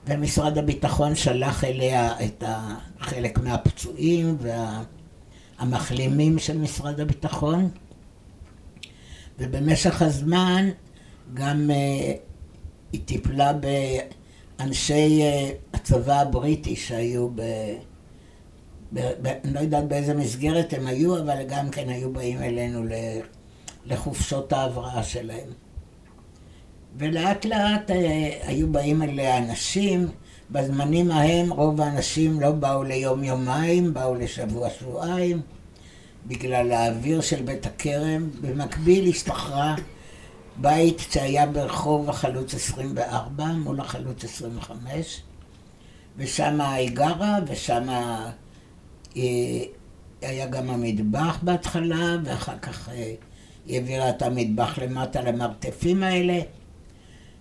ומשרד 0.06 0.58
הביטחון 0.58 1.14
שלח 1.14 1.64
אליה 1.64 2.12
את 2.24 2.44
חלק 3.00 3.38
מהפצועים 3.38 4.36
והמחלימים 5.60 6.38
של 6.38 6.58
משרד 6.58 7.00
הביטחון, 7.00 7.68
ובמשך 9.38 10.02
הזמן 10.02 10.68
גם 11.34 11.70
אה, 11.70 12.12
היא 12.92 13.00
טיפלה 13.04 13.52
באנשי 14.58 15.22
אה, 15.22 15.50
הצבא 15.72 16.20
הבריטי 16.20 16.76
שהיו 16.76 17.28
ב... 17.28 17.40
ב- 18.92 19.12
ב- 19.22 19.26
אני 19.44 19.52
לא 19.52 19.60
יודעת 19.60 19.84
באיזה 19.88 20.14
מסגרת 20.14 20.72
הם 20.72 20.86
היו, 20.86 21.18
אבל 21.18 21.42
גם 21.48 21.70
כן 21.70 21.88
היו 21.88 22.12
באים 22.12 22.42
אלינו 22.42 22.84
ל- 22.84 23.20
לחופשות 23.86 24.52
ההבראה 24.52 25.02
שלהם. 25.02 25.48
ולאט 26.98 27.44
לאט 27.44 27.90
אה, 27.90 28.30
היו 28.42 28.72
באים 28.72 29.02
אליה 29.02 29.38
אנשים, 29.38 30.08
בזמנים 30.52 31.10
ההם 31.10 31.52
רוב 31.52 31.80
האנשים 31.80 32.40
לא 32.40 32.50
באו 32.50 32.84
ליום-יומיים, 32.84 33.94
באו 33.94 34.14
לשבוע-שבועיים, 34.14 35.40
בגלל 36.26 36.72
האוויר 36.72 37.20
של 37.20 37.42
בית 37.42 37.66
הכרם. 37.66 38.30
במקביל 38.40 39.08
השתחררה 39.08 39.74
בית 40.56 40.98
שהיה 41.10 41.46
ברחוב 41.46 42.10
החלוץ 42.10 42.54
24, 42.54 43.44
מול 43.44 43.80
החלוץ 43.80 44.24
25, 44.24 45.22
ושם 46.16 46.60
היא 46.60 46.90
גרה, 46.90 47.38
ושם 47.46 47.88
היה 50.22 50.46
גם 50.46 50.70
המטבח 50.70 51.38
בהתחלה, 51.42 52.16
ואחר 52.24 52.58
כך 52.58 52.88
אה, 52.88 53.14
היא 53.66 53.80
העבירה 53.80 54.10
את 54.10 54.22
המטבח 54.22 54.78
למטה 54.78 55.20
למרתפים 55.20 56.02
האלה. 56.02 56.40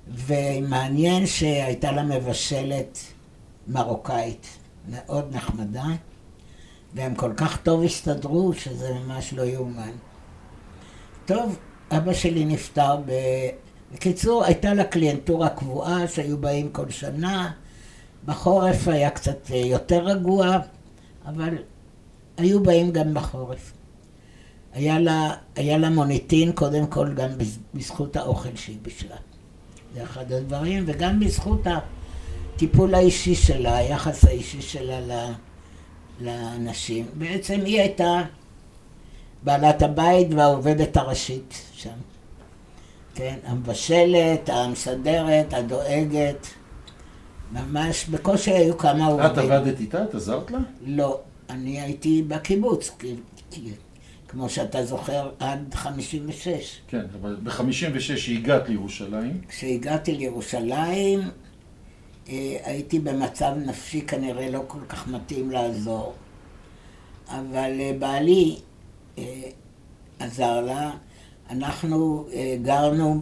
ומעניין 0.10 1.26
שהייתה 1.26 1.92
לה 1.92 2.04
מבשלת 2.04 3.00
מרוקאית 3.68 4.48
מאוד 4.90 5.36
נחמדה, 5.36 5.86
והם 6.94 7.16
כל 7.16 7.34
כך 7.38 7.62
טוב 7.62 7.84
הסתדרו 7.84 8.54
שזה 8.54 8.94
ממש 8.94 9.34
לא 9.34 9.42
יאומן. 9.42 9.92
טוב, 11.26 11.58
אבא 11.92 12.14
שלי 12.14 12.46
נפטר 12.46 12.96
ב... 13.06 13.12
בקיצור, 13.94 14.44
הייתה 14.44 14.74
לה 14.74 14.84
קליינטורה 14.84 15.50
קבועה 15.50 16.08
שהיו 16.08 16.38
באים 16.38 16.70
כל 16.72 16.90
שנה. 16.90 17.52
בחורף 18.26 18.88
היה 18.88 19.10
קצת 19.10 19.50
יותר 19.50 20.06
רגוע, 20.06 20.58
אבל 21.26 21.58
היו 22.38 22.64
באים 22.64 22.92
גם 22.92 23.14
בחורף. 23.14 23.74
היה 24.74 25.00
לה, 25.00 25.34
היה 25.56 25.78
לה 25.78 25.90
מוניטין 25.90 26.52
קודם 26.52 26.88
כל 26.88 27.14
גם 27.14 27.30
בזכות 27.74 28.16
האוכל 28.16 28.56
שהיא 28.56 28.78
בישלה. 28.82 29.16
זה 29.94 30.04
אחד 30.04 30.32
הדברים, 30.32 30.84
וגם 30.88 31.20
בזכות 31.20 31.62
הטיפול 32.56 32.96
האישי 32.96 33.36
שלה, 33.36 33.78
היחס 33.78 34.26
האישי 34.26 34.62
שלה 34.62 35.00
ל- 35.02 35.32
לאנשים. 36.22 37.06
בעצם 37.14 37.60
היא 37.66 37.80
הייתה 37.82 38.22
בעלת 39.44 39.82
הבית 39.82 40.28
והעובדת 40.32 40.98
הראשית 40.98 41.54
שם. 41.74 41.90
כן, 43.16 43.36
המבשלת, 43.46 44.50
המסדרת, 44.50 45.54
הדואגת. 45.54 46.48
ממש, 47.52 48.06
בקושי 48.10 48.52
היו 48.52 48.78
כמה 48.78 49.08
עובדים. 49.08 49.32
את 49.32 49.38
עבדת 49.38 49.80
איתה? 49.80 50.04
את 50.04 50.16
עזרת 50.16 50.52
לה? 50.52 50.60
לא, 50.86 51.20
אני 51.50 51.82
הייתי 51.82 52.24
בקיבוץ, 52.28 52.92
כי, 53.00 53.16
כי, 53.52 53.72
כמו 54.30 54.50
שאתה 54.50 54.86
זוכר, 54.86 55.30
עד 55.40 55.74
56. 55.74 56.80
כן, 56.88 57.06
אבל 57.22 57.36
ב-56 57.44 58.32
הגעת 58.32 58.70
לירושלים. 58.70 59.42
כשהגעתי 59.48 60.16
לירושלים, 60.16 61.20
אה, 62.30 62.58
הייתי 62.64 63.00
במצב 63.00 63.54
נפשי 63.66 64.02
כנראה 64.02 64.50
לא 64.50 64.64
כל 64.68 64.80
כך 64.90 65.08
מתאים 65.08 65.52
לעזור. 65.52 66.14
אבל 67.28 67.72
אה, 67.80 67.92
בעלי 68.00 68.58
אה, 69.18 69.24
עזר 70.20 70.62
לה. 70.62 70.92
אנחנו 71.50 72.28
גרנו. 72.62 73.22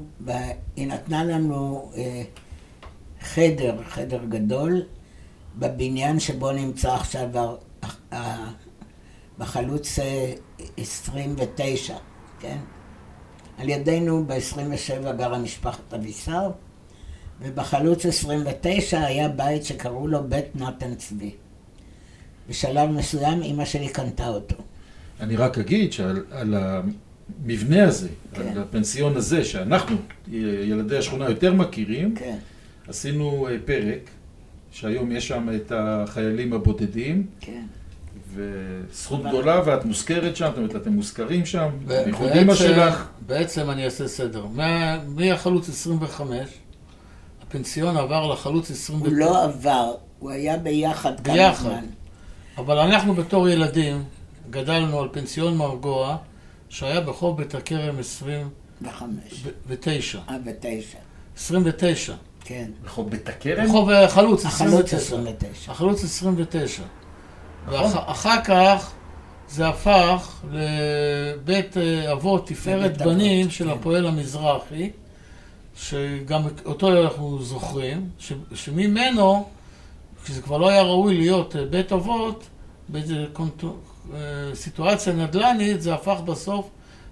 היא 0.76 0.88
נתנה 0.88 1.24
לנו 1.24 1.92
חדר, 3.22 3.84
חדר 3.84 4.26
גדול, 4.30 4.82
בבניין 5.60 6.20
שבו 6.20 6.52
נמצא 6.52 6.94
עכשיו 6.94 7.30
בחלוץ 9.40 10.00
אה, 10.00 10.34
29, 10.78 11.96
כן? 12.40 12.58
על 13.58 13.70
ידינו 13.70 14.26
ב-27 14.28 15.12
גרה 15.12 15.40
משפחת 15.40 15.94
אבישר, 15.94 16.52
ובחלוץ 17.42 18.06
29 18.06 19.00
היה 19.00 19.30
בית 19.30 19.66
שקראו 19.66 20.08
לו 20.08 20.24
בית 20.30 20.56
נתן 20.56 20.96
צבי. 20.96 21.32
בשלב 22.50 22.90
מסוים 22.90 23.42
אימא 23.42 23.66
שלי 23.66 23.90
קנתה 23.90 24.28
אותו. 24.28 24.56
אני 25.20 25.36
רק 25.36 25.58
אגיד 25.58 25.94
שעל 25.94 26.26
על 26.32 26.56
המבנה 26.56 27.84
הזה, 27.84 28.10
כן. 28.34 28.48
על 28.48 28.62
הפנסיון 28.62 29.18
הזה, 29.18 29.46
שאנחנו, 29.46 29.98
ילדי 30.64 30.98
השכונה, 30.98 31.30
יותר 31.30 31.54
מכירים, 31.54 32.16
כן, 32.16 32.38
עשינו 32.88 33.48
אה, 33.48 33.56
פרק, 33.66 34.10
שהיום 34.72 35.12
יש 35.12 35.28
שם 35.28 35.50
את 35.56 35.72
החיילים 35.76 36.54
הבודדים, 36.54 37.28
כן. 37.40 37.66
וזכות 38.34 39.24
גדולה, 39.24 39.62
ואת 39.66 39.86
מוזכרת 39.86 40.36
שם, 40.36 40.46
זאת 40.48 40.58
אומרת, 40.58 40.76
אתם 40.76 40.92
מוזכרים 40.94 41.46
שם, 41.46 41.70
בייחוד 41.88 42.30
אמא 42.32 42.56
שלך. 42.56 43.08
בעצם 43.28 43.70
אני 43.70 43.86
אעשה 43.86 44.08
סדר. 44.08 44.46
מה- 44.46 44.98
מהחלוץ 45.08 45.70
25, 45.70 46.50
הפנסיון 47.42 47.98
עבר 47.98 48.32
לחלוץ 48.34 48.72
29. 48.72 49.10
הוא 49.10 49.30
לא 49.30 49.44
עבר, 49.44 49.92
הוא 50.20 50.32
היה 50.32 50.58
ביחד 50.58 51.20
כמה 51.20 51.34
ביחד. 51.34 51.64
זמן. 51.64 51.86
אבל 52.58 52.78
אנחנו 52.78 53.14
בתור 53.14 53.50
ילדים 53.50 54.04
גדלנו 54.50 55.00
על 55.02 55.08
פנסיון 55.12 55.58
מרגוע, 55.58 56.18
שהיה 56.70 57.02
ברחוב 57.02 57.38
בית 57.38 57.56
הכרם 57.56 57.96
בחמש. 58.82 59.44
29. 59.66 60.20
אה, 60.30 60.38
בתשע. 60.46 60.98
29. 61.38 62.14
כן. 62.44 62.72
רחוב 62.86 63.10
בית 63.10 63.30
הכרם? 63.30 63.66
רחוב 63.66 63.90
אה, 63.90 64.08
חלוץ 64.10 64.46
החלוץ 64.46 64.94
29. 64.94 64.98
29. 64.98 65.72
החלוץ 65.72 66.04
29. 66.04 66.84
נכון. 67.68 67.92
ואחר 68.08 68.42
כך 68.44 68.92
זה 69.50 69.68
הפך 69.68 70.42
לבית 70.52 71.78
אה, 71.78 72.12
אבות 72.12 72.48
תפארת 72.48 72.98
בנים 72.98 73.42
אבות, 73.42 73.52
של 73.54 73.66
כן. 73.66 73.70
הפועל 73.72 74.08
המזרחי, 74.08 74.90
שגם 75.78 76.42
אותו 76.66 77.04
אנחנו 77.04 77.44
זוכרים, 77.44 78.10
ש, 78.20 78.34
שממנו, 78.54 79.46
כשזה 80.24 80.42
כבר 80.42 80.58
לא 80.58 80.70
היה 80.70 80.82
ראוי 80.82 81.18
להיות 81.18 81.56
אה, 81.56 81.66
בית 81.66 81.92
אבות, 81.92 82.44
קונטו- 83.34 83.76
אה, 84.16 85.14
נדל"נית, 85.14 85.82
זה 85.82 85.94
הפך 85.94 86.18
בסוף 86.26 86.70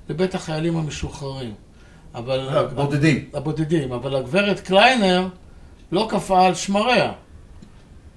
לבית 0.09 0.35
החיילים 0.35 0.77
המשוחררים. 0.77 1.53
אבל... 2.15 2.49
אה, 2.49 2.63
בודדים. 2.63 3.29
הבודדים, 3.33 3.93
אבל 3.93 4.15
הגברת 4.15 4.59
קליינר 4.59 5.27
לא 5.91 6.07
קפאה 6.09 6.45
על 6.45 6.55
שמריה. 6.55 7.11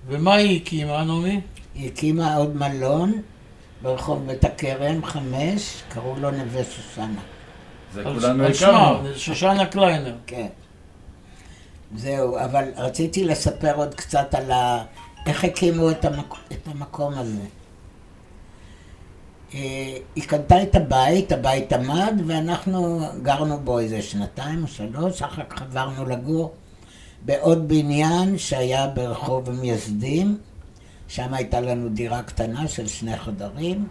ומה 0.09 0.35
היא 0.35 0.61
הקימה, 0.61 1.05
נעמי? 1.05 1.41
היא 1.75 1.89
הקימה 1.89 2.37
עוד 2.37 2.57
מלון 2.57 3.23
ברחוב 3.83 4.27
בית 4.27 4.45
הכרם, 4.45 5.05
חמש, 5.05 5.83
קראו 5.89 6.15
לו 6.21 6.31
נווה 6.31 6.65
שושנה. 6.65 7.21
זה 7.93 8.05
כולנו 8.05 8.45
הכרנו. 8.45 9.09
שושנה 9.17 9.67
קליינר. 9.67 10.17
כן. 10.27 10.47
זהו, 11.97 12.39
אבל 12.39 12.65
רציתי 12.77 13.25
לספר 13.25 13.75
עוד 13.75 13.95
קצת 13.95 14.35
על 14.35 14.51
ה... 14.51 14.85
איך 15.27 15.45
הקימו 15.45 15.91
את, 15.91 16.05
המק... 16.05 16.35
את 16.53 16.69
המקום 16.69 17.15
הזה. 17.15 17.43
אה, 19.55 19.97
היא 20.17 20.25
קנתה 20.25 20.63
את 20.63 20.75
הבית, 20.75 21.33
הבית 21.33 21.73
עמד, 21.73 22.15
ואנחנו 22.27 23.01
גרנו 23.23 23.61
בו 23.61 23.79
איזה 23.79 24.03
שנתיים 24.03 24.63
או 24.63 24.69
שלוש, 24.69 25.23
אחר 25.23 25.43
כך 25.49 25.63
עברנו 25.63 26.05
לגור 26.05 26.55
בעוד 27.25 27.69
בניין 27.69 28.39
שהיה 28.39 28.87
ברחוב 28.87 29.49
המייסדים, 29.49 30.39
שם 31.09 31.35
הייתה 31.35 31.61
לנו 31.61 31.89
דירה 31.89 32.23
קטנה 32.23 32.69
של 32.69 32.87
שני 32.87 33.17
חדרים, 33.17 33.87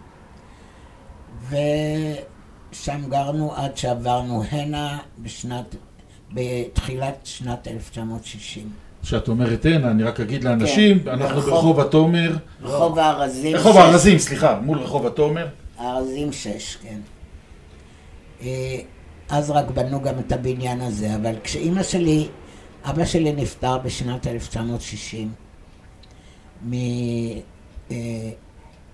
ושם 1.50 3.00
גרנו 3.08 3.54
עד 3.54 3.76
שעברנו 3.76 4.42
הנה 4.50 4.98
בשנת, 5.22 5.74
בתחילת 6.32 7.14
שנת 7.24 7.68
1960. 7.68 8.70
כשאת 9.02 9.28
אומרת 9.28 9.64
הנה, 9.64 9.90
אני 9.90 10.02
רק 10.02 10.20
אגיד 10.20 10.44
לאנשים, 10.44 11.02
כן, 11.02 11.08
אנחנו 11.10 11.28
ברחוב- 11.34 11.50
ברחוב 11.54 11.80
התומר, 11.80 12.36
רחוב 12.62 12.98
הארזים. 12.98 13.56
רחוב. 13.56 13.76
הארזים, 13.76 14.18
סליחה, 14.18 14.60
מול 14.60 14.78
רחוב 14.78 15.06
התומר. 15.06 15.46
הארזים 15.78 16.32
שש, 16.32 16.76
כן. 16.82 17.00
אה, 18.42 18.76
אז 19.28 19.50
רק 19.50 19.70
בנו 19.70 20.02
גם 20.02 20.18
את 20.18 20.32
הבניין 20.32 20.80
הזה, 20.80 21.14
אבל 21.14 21.34
כשאימא 21.44 21.82
שלי, 21.82 22.28
אבא 22.84 23.04
שלי 23.04 23.32
נפטר 23.32 23.78
בשנת 23.78 24.26
1960 24.26 25.32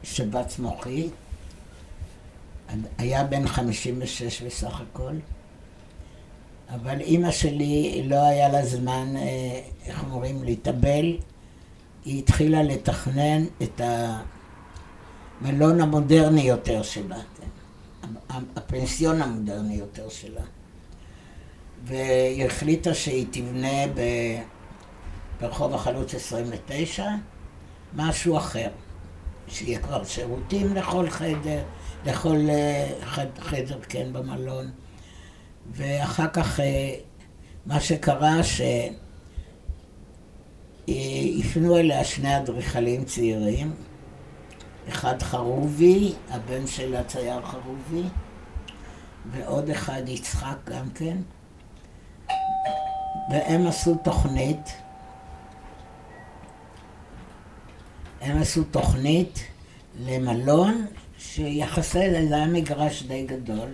משבץ 0.02 0.58
מוחי, 0.58 1.08
היה 2.98 3.24
בן 3.24 3.46
56 3.48 4.42
בסך 4.42 4.80
הכל, 4.80 5.12
אבל 6.68 7.00
אימא 7.00 7.30
שלי 7.30 8.02
לא 8.06 8.26
היה 8.26 8.48
לה 8.48 8.66
זמן, 8.66 9.16
אה, 9.16 9.60
איך 9.86 10.04
אומרים, 10.04 10.44
להתאבל, 10.44 11.16
היא 12.04 12.18
התחילה 12.18 12.62
לתכנן 12.62 13.44
את. 13.62 13.80
המלון 15.40 15.80
המודרני 15.80 16.40
יותר 16.40 16.82
שלה, 16.82 17.16
כן. 17.16 17.46
הפנסיון 18.56 19.22
המודרני 19.22 19.74
יותר 19.74 20.08
שלה. 20.08 20.42
והיא 21.84 22.46
החליטה 22.46 22.94
שהיא 22.94 23.26
תבנה. 23.30 23.84
ברחוב 25.40 25.74
החלוץ 25.74 26.14
29 26.14 27.04
משהו 27.94 28.36
אחר. 28.36 28.68
שיהיה 29.48 29.78
כבר 29.78 30.04
שירותים 30.04 30.74
לכל 30.74 31.10
חדר, 31.10 31.62
לכל 32.06 32.36
אה, 32.48 32.88
חד, 33.04 33.26
חדר, 33.38 33.78
כן, 33.88 34.12
במלון. 34.12 34.70
ואחר 35.72 36.28
כך 36.32 36.60
אה, 36.60 36.94
מה 37.66 37.80
שקרה 37.80 38.36
שהפנו 40.86 41.76
אליה 41.76 42.04
שני 42.04 42.36
אדריכלים 42.36 43.04
צעירים, 43.04 43.72
אחד 44.88 45.22
חרובי, 45.22 46.12
הבן 46.30 46.66
של 46.66 46.96
הצייר 46.96 47.42
חרובי, 47.42 48.02
ועוד 49.32 49.70
אחד 49.70 50.02
יצחק 50.06 50.56
גם 50.64 50.90
כן. 50.90 51.16
והם 53.30 53.66
עשו 53.66 53.94
תוכנית, 53.94 54.83
הם 58.24 58.42
עשו 58.42 58.64
תוכנית 58.64 59.44
למלון 60.06 60.86
שיחסי, 61.18 62.28
זה 62.28 62.34
היה 62.34 62.46
מגרש 62.46 63.02
די 63.02 63.26
גדול. 63.26 63.68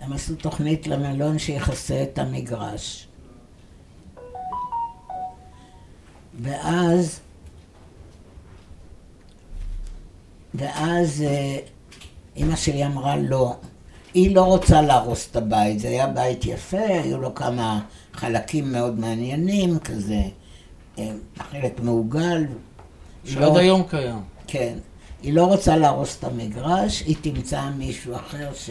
הם 0.00 0.12
עשו 0.12 0.34
תוכנית 0.34 0.86
למלון 0.86 1.38
שיכסה 1.38 2.02
את 2.02 2.18
המגרש. 2.18 3.06
ואז 6.40 7.20
ואז 10.54 11.22
אה, 11.22 11.58
אימא 12.36 12.56
שלי 12.56 12.86
אמרה 12.86 13.16
לא, 13.16 13.56
היא 14.14 14.34
לא 14.36 14.42
רוצה 14.42 14.82
להרוס 14.82 15.30
את 15.30 15.36
הבית, 15.36 15.78
זה 15.78 15.88
היה 15.88 16.06
בית 16.06 16.44
יפה, 16.44 16.86
היו 16.86 17.20
לו 17.20 17.34
כמה 17.34 17.80
חלקים 18.12 18.72
מאוד 18.72 18.98
מעניינים, 18.98 19.78
כזה 19.78 20.22
אה, 20.98 21.12
חלק 21.38 21.80
מעוגל. 21.80 22.44
שעד 23.26 23.42
לא- 23.42 23.58
היום 23.58 23.82
קיים. 23.82 24.20
כן. 24.46 24.78
היא 25.22 25.32
לא 25.32 25.44
רוצה 25.44 25.76
להרוס 25.76 26.18
את 26.18 26.24
המגרש, 26.24 27.00
היא 27.00 27.16
תמצא 27.20 27.62
מישהו 27.76 28.16
אחר 28.16 28.50
ש... 28.54 28.70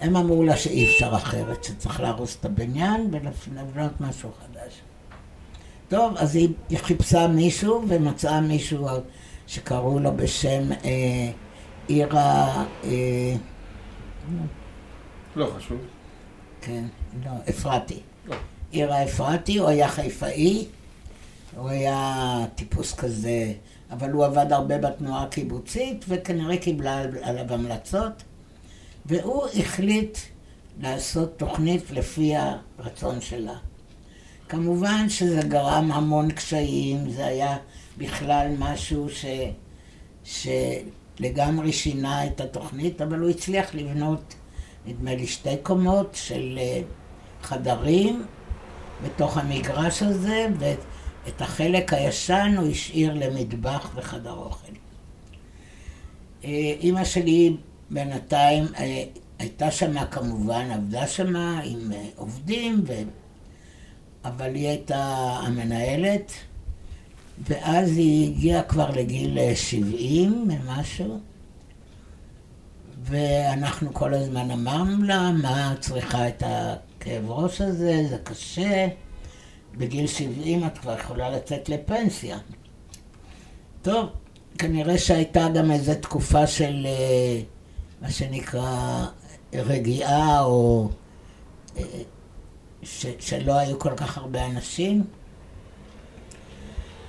הם 0.00 0.16
אמרו 0.16 0.42
לה 0.42 0.56
שאי 0.56 0.84
אפשר 0.84 1.16
אחרת, 1.16 1.64
שצריך 1.64 2.00
להרוס 2.00 2.36
את 2.40 2.44
הבניין 2.44 3.10
ולבנות 3.10 4.00
משהו 4.00 4.30
חדש. 4.40 4.72
טוב, 5.88 6.14
אז 6.16 6.36
היא, 6.36 6.48
היא 6.68 6.78
חיפשה 6.78 7.28
מישהו 7.28 7.82
ומצאה 7.88 8.40
מישהו 8.40 8.88
שקראו 9.46 9.98
לו 9.98 10.16
בשם 10.16 10.72
אה, 10.84 11.30
עירה, 11.88 12.64
אה, 12.84 13.34
לא 15.36 15.50
חשוב. 15.56 15.78
כן, 16.60 16.84
לא, 17.24 17.30
אפרתי. 17.50 18.00
לא. 18.26 18.34
עירה 18.70 19.04
אפרתי, 19.04 19.58
הוא 19.58 19.68
היה 19.68 19.88
חיפאי, 19.88 20.66
הוא 21.56 21.68
היה 21.68 22.44
טיפוס 22.54 22.94
כזה, 22.94 23.52
אבל 23.90 24.10
הוא 24.10 24.24
עבד 24.24 24.52
הרבה 24.52 24.78
בתנועה 24.78 25.22
הקיבוצית, 25.22 26.04
וכנראה 26.08 26.56
קיבלה 26.56 27.02
עליו 27.22 27.52
המלצות, 27.52 28.22
והוא 29.06 29.46
החליט 29.58 30.18
לעשות 30.80 31.38
תוכנית 31.38 31.90
לפי 31.90 32.32
הרצון 32.36 33.20
שלה. 33.20 33.56
כמובן 34.48 35.08
שזה 35.08 35.40
גרם 35.42 35.92
המון 35.92 36.30
קשיים, 36.30 37.10
זה 37.10 37.26
היה 37.26 37.56
בכלל 37.98 38.46
משהו 38.58 39.06
ש... 39.10 39.24
שלגמרי 40.24 41.72
שינה 41.72 42.26
את 42.26 42.40
התוכנית, 42.40 43.00
אבל 43.00 43.18
הוא 43.18 43.30
הצליח 43.30 43.74
לבנות, 43.74 44.34
נדמה 44.86 45.14
לי, 45.14 45.26
שתי 45.26 45.56
קומות 45.62 46.10
של 46.14 46.58
אה, 46.58 46.80
חדרים 47.42 48.24
בתוך 49.04 49.36
המגרש 49.36 50.02
הזה, 50.02 50.46
ואת 51.26 51.42
החלק 51.42 51.92
הישן 51.92 52.54
הוא 52.58 52.70
השאיר 52.70 53.14
למטבח 53.14 53.90
וחדר 53.94 54.32
אוכל. 54.32 54.72
אה, 56.44 56.74
אימא 56.80 57.04
שלי 57.04 57.56
בינתיים 57.90 58.64
אה, 58.78 59.04
הייתה 59.38 59.70
שמה 59.70 60.06
כמובן, 60.06 60.70
עבדה 60.70 61.06
שמה 61.06 61.60
עם 61.64 61.92
אה, 61.92 62.04
עובדים, 62.16 62.82
ו... 62.86 62.92
אבל 64.24 64.54
היא 64.54 64.68
הייתה 64.68 65.04
המנהלת, 65.42 66.32
ואז 67.48 67.96
היא 67.96 68.30
הגיעה 68.30 68.62
כבר 68.62 68.90
לגיל 68.90 69.38
אה, 69.38 69.56
70 69.56 70.48
ומשהו, 70.50 71.18
ואנחנו 73.02 73.94
כל 73.94 74.14
הזמן 74.14 74.50
אמרנו 74.50 75.02
לה, 75.02 75.32
מה 75.32 75.72
את 75.72 75.80
צריכה 75.80 76.28
את 76.28 76.42
הכאב 76.46 77.30
ראש 77.30 77.60
הזה, 77.60 78.06
זה 78.10 78.18
קשה, 78.24 78.88
בגיל 79.78 80.06
70 80.06 80.66
את 80.66 80.78
כבר 80.78 80.98
יכולה 80.98 81.30
לצאת 81.30 81.68
לפנסיה. 81.68 82.38
טוב, 83.82 84.08
כנראה 84.58 84.98
שהייתה 84.98 85.48
גם 85.54 85.70
איזו 85.70 85.92
תקופה 86.00 86.46
של 86.46 86.86
אה, 86.86 87.40
מה 88.02 88.10
שנקרא 88.10 89.06
רגיעה, 89.54 90.44
או 90.44 90.88
אה, 91.76 91.82
ש, 92.82 93.06
שלא 93.20 93.52
היו 93.52 93.78
כל 93.78 93.94
כך 93.96 94.18
הרבה 94.18 94.46
אנשים. 94.46 95.04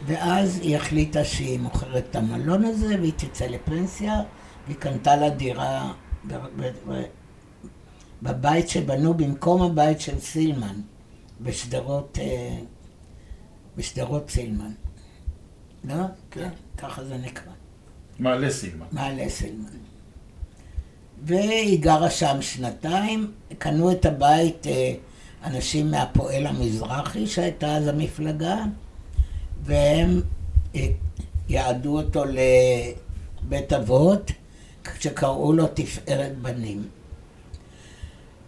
ואז 0.05 0.59
היא 0.61 0.75
החליטה 0.77 1.23
שהיא 1.23 1.59
מוכרת 1.59 2.03
את 2.09 2.15
המלון 2.15 2.65
הזה 2.65 2.95
והיא 2.99 3.13
תצא 3.15 3.45
לפנסיה, 3.45 4.21
והיא 4.65 4.77
קנתה 4.77 5.15
לה 5.15 5.29
דירה 5.29 5.93
בבית 8.21 8.69
שבנו 8.69 9.13
במקום 9.13 9.61
הבית 9.61 10.01
של 10.01 10.19
סילמן, 10.19 10.81
בשדרות, 11.41 12.17
אה, 12.21 12.57
בשדרות 13.77 14.29
סילמן. 14.29 14.71
לא? 15.83 16.03
כן. 16.31 16.49
ככה 16.77 17.03
זה 17.03 17.17
נקרא. 17.17 17.51
מעלה 18.19 18.49
סילמן. 18.51 18.85
מעלה 18.91 19.29
סילמן. 19.29 19.69
והיא 21.23 21.79
גרה 21.79 22.09
שם 22.09 22.37
שנתיים, 22.41 23.31
קנו 23.57 23.91
את 23.91 24.05
הבית 24.05 24.67
אה, 24.67 24.93
אנשים 25.43 25.91
מהפועל 25.91 26.47
המזרחי, 26.47 27.27
שהייתה 27.27 27.77
אז 27.77 27.87
המפלגה, 27.87 28.57
והם 29.63 30.21
אה, 30.75 30.87
יעדו 31.49 31.97
אותו 31.97 32.23
לבית 32.25 33.73
אבות, 33.73 34.31
שקראו 34.99 35.53
לו 35.53 35.67
תפארת 35.73 36.37
בנים. 36.37 36.87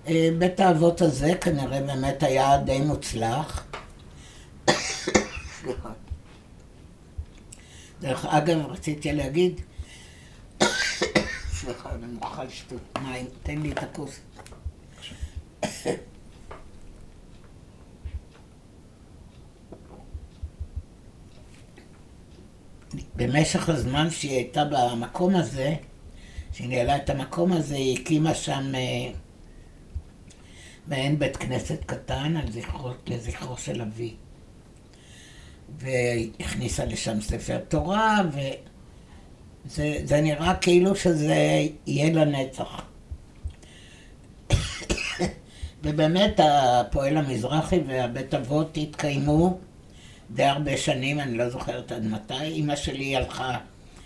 אה, 0.09 0.29
בית 0.37 0.59
האבות 0.59 1.01
הזה 1.01 1.33
כנראה 1.41 1.81
באמת 1.81 2.23
היה 2.23 2.57
די 2.57 2.79
מוצלח. 2.79 3.65
דרך 8.01 8.25
אגב, 8.25 8.65
רציתי 8.65 9.13
להגיד, 9.13 9.61
סליחה, 11.51 11.89
אני 11.95 12.05
מוכרחה 12.05 12.43
לשתות 12.43 12.97
מים, 13.01 13.25
תן 13.43 13.57
לי 13.57 13.71
את 13.71 13.83
הכוס. 13.83 14.19
במשך 23.15 23.69
הזמן 23.69 24.09
שהיא 24.09 24.31
הייתה 24.31 24.63
במקום 24.65 25.35
הזה, 25.35 25.75
שהיא 26.53 26.67
ניהלה 26.67 26.95
את 26.95 27.09
המקום 27.09 27.53
הזה, 27.53 27.75
היא 27.75 27.99
הקימה 27.99 28.33
שם 28.33 28.75
אה, 28.75 29.11
מעין 30.89 31.19
בית 31.19 31.37
כנסת 31.37 31.83
קטן 31.85 32.35
זכרו, 32.51 32.89
לזכרו 33.07 33.57
של 33.57 33.81
אבי. 33.81 34.13
והכניסה 35.77 36.85
לשם 36.85 37.21
ספר 37.21 37.57
תורה, 37.67 38.21
וזה 38.31 40.01
זה 40.03 40.21
נראה 40.21 40.55
כאילו 40.55 40.95
שזה 40.95 41.67
יהיה 41.87 42.13
לנצח. 42.13 42.81
ובאמת 45.83 46.39
הפועל 46.39 47.17
המזרחי 47.17 47.79
והבית 47.87 48.33
אבות 48.33 48.77
התקיימו 48.77 49.59
די 50.31 50.43
הרבה 50.43 50.77
שנים, 50.77 51.19
אני 51.19 51.37
לא 51.37 51.49
זוכרת 51.49 51.91
עד 51.91 52.05
מתי. 52.05 52.43
אימא 52.43 52.75
שלי 52.75 53.15
הלכה 53.15 53.57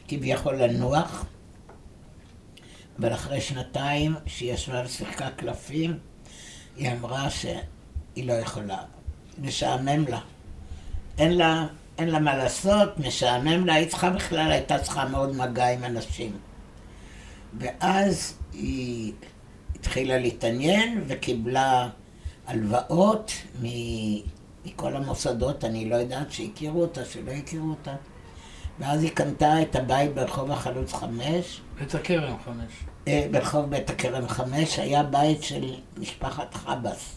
כביכול 0.08 0.56
לנוח, 0.56 1.26
אבל 3.00 3.14
אחרי 3.14 3.42
שנתיים 3.42 4.16
שהיא 4.26 4.54
ישבה 4.54 4.82
ושיחקה 4.86 5.30
קלפים, 5.30 5.98
היא 6.78 6.92
אמרה 6.92 7.30
שהיא 7.30 7.54
לא 8.28 8.34
יכולה, 8.34 8.78
משעמם 9.42 10.06
לה. 10.08 10.20
אין 11.18 11.38
לה, 11.38 11.68
אין 11.98 12.10
לה 12.10 12.20
מה 12.20 12.38
לעשות, 12.38 13.00
משעמם 13.00 13.66
לה, 13.66 13.74
היא 13.74 13.88
צריכה 13.90 14.10
בכלל, 14.10 14.52
הייתה 14.52 14.80
צריכה 14.80 15.06
מאוד 15.08 15.36
מגע 15.36 15.68
עם 15.74 15.84
אנשים. 15.84 16.38
ואז 17.60 18.34
היא 18.54 19.14
התחילה 19.76 20.18
להתעניין 20.18 21.04
וקיבלה 21.08 21.90
הלוואות 22.48 23.32
מ- 23.64 24.20
מכל 24.66 24.96
המוסדות, 24.96 25.64
אני 25.66 25.90
לא 25.90 25.96
יודעת 25.96 26.32
שהכירו 26.32 26.82
אותה, 26.82 27.06
שלא 27.06 27.32
הכירו 27.32 27.70
אותה. 27.70 27.96
ואז 28.80 29.04
היא 29.04 29.12
קנתה 29.12 29.62
את 29.62 29.76
הבית 29.76 30.14
ברחוב 30.14 30.52
החלוץ 30.52 30.94
חמש, 30.94 31.62
בית 31.80 31.96
הכרם 31.96 32.36
חמש. 32.46 32.74
אה, 33.08 33.28
ברחוב 33.32 33.66
בית 33.70 33.90
הכרם 33.90 34.28
חמש, 34.28 34.80
היה 34.80 35.04
בית 35.04 35.44
של 35.44 35.76
משפחת 35.98 36.54
חבס. 36.54 37.16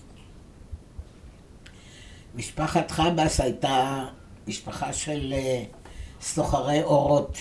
משפחת 2.34 2.90
חבס 2.90 3.40
הייתה 3.40 4.04
משפחה 4.46 4.92
של 4.92 5.32
אה, 5.36 5.64
סוחרי 6.20 6.82
אורות, 6.82 7.38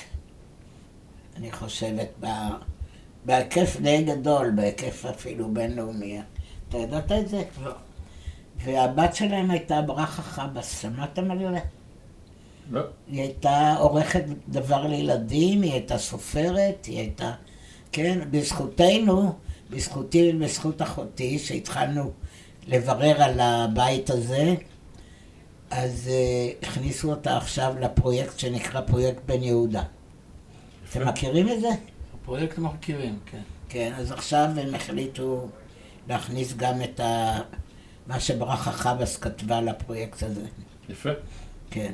אני 1.38 1.52
חושבת, 1.52 2.10
ב- 2.20 2.56
בהיקף 3.26 3.78
די 3.82 4.04
גדול, 4.04 4.52
בהיקף 4.56 5.06
אפילו 5.06 5.54
בינלאומי. 5.54 6.22
אתה 6.70 6.78
ידעת 6.78 7.12
את 7.12 7.30
זה? 7.30 7.44
לא. 7.64 7.72
והבת 8.58 9.16
שלהם 9.16 9.52
הייתה 9.52 9.82
ברכה 9.82 10.22
חבס, 10.22 10.82
שמעתם 10.82 11.32
על 11.32 11.40
זה? 11.40 11.60
לא. 12.72 12.82
היא 13.08 13.22
הייתה 13.22 13.76
עורכת 13.80 14.24
דבר 14.48 14.88
לילדים, 14.88 15.62
היא 15.62 15.72
הייתה 15.72 15.98
סופרת, 15.98 16.86
היא 16.86 17.00
הייתה... 17.00 17.34
כן, 17.96 18.20
בזכותנו, 18.32 19.34
בזכותי 19.70 20.32
ובזכות 20.36 20.82
אחותי, 20.82 21.40
שהתחלנו 21.40 22.12
לברר 22.68 23.24
על 23.24 23.40
הבית 23.40 24.10
הזה, 24.10 24.56
אז 25.72 26.10
uh, 26.10 26.66
הכניסו 26.66 27.10
אותה 27.10 27.38
עכשיו 27.38 27.76
לפרויקט 27.80 28.40
שנקרא 28.40 28.82
פרויקט 28.82 29.22
בן 29.26 29.44
יהודה. 29.44 29.84
אתם 30.90 31.08
מכירים 31.08 31.50
את 31.50 31.62
זה? 31.62 31.68
הפרויקט 32.14 32.58
מכירים, 32.58 33.20
כן. 33.26 33.42
כן, 33.70 33.94
אז 33.98 34.12
עכשיו 34.12 34.50
הם 34.58 34.76
החליטו 34.76 35.48
להכניס 36.10 36.54
גם 36.54 36.82
את 36.82 37.00
ה... 37.00 37.40
מה 38.08 38.20
שברכה 38.20 38.72
חבס 38.72 39.18
כתבה 39.18 39.62
לפרויקט 39.62 40.24
הזה. 40.24 40.46
יפה. 40.90 41.10
כן. 41.72 41.92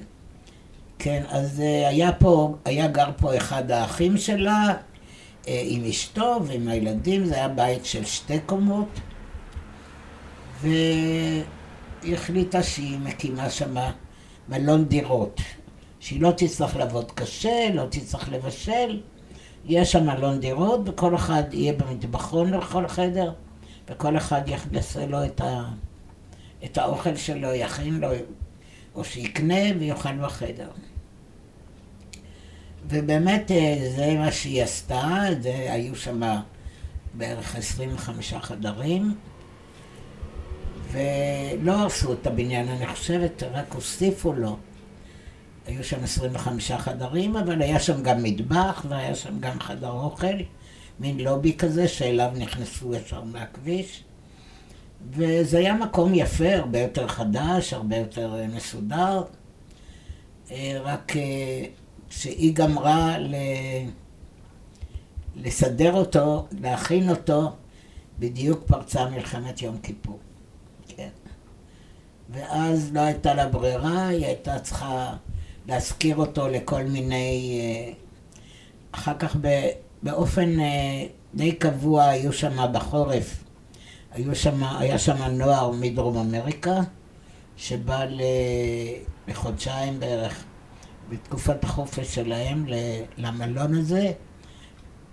כן, 1.00 1.24
אז 1.30 1.62
אה, 1.62 1.88
היה 1.88 2.12
פה, 2.14 2.56
היה 2.66 2.88
גר 2.88 3.10
פה 3.18 3.38
אחד 3.38 3.72
האחים 3.72 4.18
שלה 4.18 4.74
עם 5.48 5.86
אשתו 5.86 6.38
ועם 6.44 6.68
הילדים, 6.68 7.26
זה 7.26 7.36
היה 7.36 7.48
בית 7.48 7.86
של 7.86 8.06
שתי 8.06 8.40
קומות, 8.46 9.00
והיא 10.62 11.44
החליטה 12.14 12.64
שהיא 12.64 13.00
מקימה 13.00 13.50
שם 13.50 13.76
מלון 14.50 14.86
דירות, 14.86 15.42
שהיא 16.00 16.22
לא 16.22 16.32
תצטרך 16.38 16.76
לעבוד 16.76 17.12
קשה, 17.12 17.70
לא 17.74 17.84
תצטרך 17.90 18.30
לבשל, 18.30 19.02
יש 19.66 19.92
שם 19.92 20.06
מלון 20.06 20.40
דירות, 20.40 20.80
וכל 20.86 21.16
אחד 21.16 21.44
יהיה 21.52 21.74
במטבחון 21.74 22.54
לכל 22.54 22.88
חדר, 22.88 23.34
וכל 23.90 24.18
אחד 24.18 24.42
יעשה 24.72 25.06
לו 25.06 25.26
את, 25.26 25.42
ה, 25.42 25.64
את 26.64 26.78
האוכל 26.78 27.16
שלו, 27.16 27.54
יכין 27.54 28.00
לו, 28.00 28.08
או 28.96 29.04
שיקנה 29.04 29.80
ויאכל 29.80 30.18
בחדר. 30.18 30.70
ובאמת 32.90 33.52
אה, 33.52 33.78
זה 33.96 34.16
מה 34.18 34.32
שהיא 34.32 34.64
עשתה, 34.64 35.24
זה, 35.42 35.68
היו 35.70 35.96
שם 35.96 36.22
בערך 37.14 37.56
25 37.56 38.34
חדרים, 38.34 39.16
ולא 40.92 41.72
הרסו 41.72 42.14
את 42.14 42.28
הבניין, 42.28 42.68
אני 42.68 42.88
חושבת, 42.88 43.44
רק 43.54 43.74
הוסיפו 43.74 44.34
לו. 44.34 44.58
היו 45.68 45.84
שם 45.84 46.04
25 46.04 46.72
חדרים, 46.72 47.38
אבל 47.38 47.62
היה 47.62 47.80
שם 47.80 48.04
גם 48.04 48.24
מטבח 48.24 48.86
והיה 48.90 49.16
שם 49.16 49.40
גם 49.40 49.60
חדר 49.60 49.92
אוכל, 49.92 50.36
מין 51.00 51.20
לובי 51.20 51.54
כזה 51.58 51.88
שאליו 51.88 52.32
נכנסו 52.36 52.96
ישר 52.96 53.24
מהכביש. 53.24 54.04
וזה 55.12 55.58
היה 55.58 55.74
מקום 55.74 56.14
יפה, 56.14 56.56
הרבה 56.56 56.80
יותר 56.80 57.08
חדש, 57.08 57.74
הרבה 57.74 57.98
יותר 57.98 58.36
אה, 58.36 58.48
מסודר. 58.48 59.24
אה, 60.52 60.80
רק 60.84 61.14
אה, 62.12 62.16
כשהיא 62.16 62.54
גמרה 62.54 63.18
ל... 63.18 63.36
לסדר 65.36 65.94
אותו, 65.94 66.46
להכין 66.62 67.10
אותו, 67.10 67.52
בדיוק 68.20 68.64
פרצה 68.68 69.10
מלחמת 69.10 69.62
יום 69.62 69.78
כיפור. 69.78 70.20
כן. 70.88 71.10
ואז 72.30 72.94
לא 72.94 73.00
הייתה 73.00 73.34
לה 73.34 73.48
ברירה, 73.48 74.08
היא 74.08 74.26
הייתה 74.26 74.60
צריכה 74.60 75.14
להשכיר 75.68 76.16
אותו 76.16 76.48
לכל 76.48 76.84
מיני... 76.84 77.94
אחר 78.92 79.18
כך 79.20 79.36
באופן 80.04 80.50
די 81.36 81.52
קבוע 81.52 82.04
היו 82.06 82.34
שם 82.34 82.74
בחורף 82.74 83.44
היו 84.14 84.36
שם, 84.36 84.64
היה 84.64 85.00
שם 85.00 85.24
נוער 85.24 85.72
מדרום 85.72 86.18
אמריקה, 86.18 86.80
שבא 87.58 88.06
לחודשיים 89.28 90.00
בערך, 90.00 90.44
בתקופת 91.12 91.64
החופש 91.64 92.16
שלהם 92.16 92.66
למלון 93.18 93.76
הזה, 93.76 94.12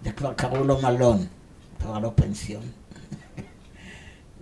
זה 0.04 0.12
כבר 0.12 0.32
קראו 0.32 0.64
לו 0.64 0.82
מלון, 0.82 1.26
כבר 1.80 1.98
לא 1.98 2.10
פנסיון. 2.14 2.62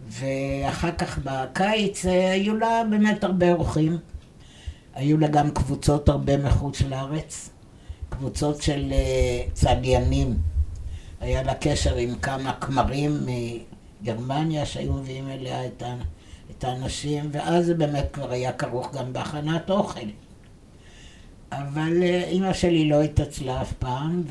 ואחר 0.09 0.93
כך 0.93 1.19
בקיץ 1.19 2.07
אה, 2.07 2.33
היו 2.33 2.57
לה 2.57 2.83
באמת 2.91 3.25
הרבה 3.25 3.53
אורחים. 3.53 3.99
היו 4.95 5.19
לה 5.19 5.29
גם 5.29 5.51
קבוצות 5.51 6.09
הרבה 6.09 6.37
מחוץ 6.37 6.81
לארץ, 6.81 7.51
קבוצות 8.09 8.63
של 8.63 8.93
אה, 8.93 9.43
צליינים. 9.53 10.37
היה 11.21 11.43
לה 11.43 11.55
קשר 11.55 11.97
עם 11.97 12.15
כמה 12.15 12.53
כמרים 12.53 13.21
מגרמניה 14.03 14.67
שהיו 14.67 14.93
מביאים 14.93 15.29
אליה 15.29 15.67
את 16.51 16.65
האנשים, 16.65 17.29
ואז 17.33 17.67
זה 17.67 17.75
באמת 17.75 18.07
כבר 18.13 18.31
היה 18.31 18.53
כרוך 18.53 18.95
גם 18.95 19.13
בהכנת 19.13 19.71
אוכל. 19.71 20.01
אבל 21.53 22.03
אה, 22.03 22.25
אימא 22.25 22.53
שלי 22.53 22.89
לא 22.89 23.03
התעצלה 23.03 23.63
אף 23.63 23.73
פעם, 23.73 24.23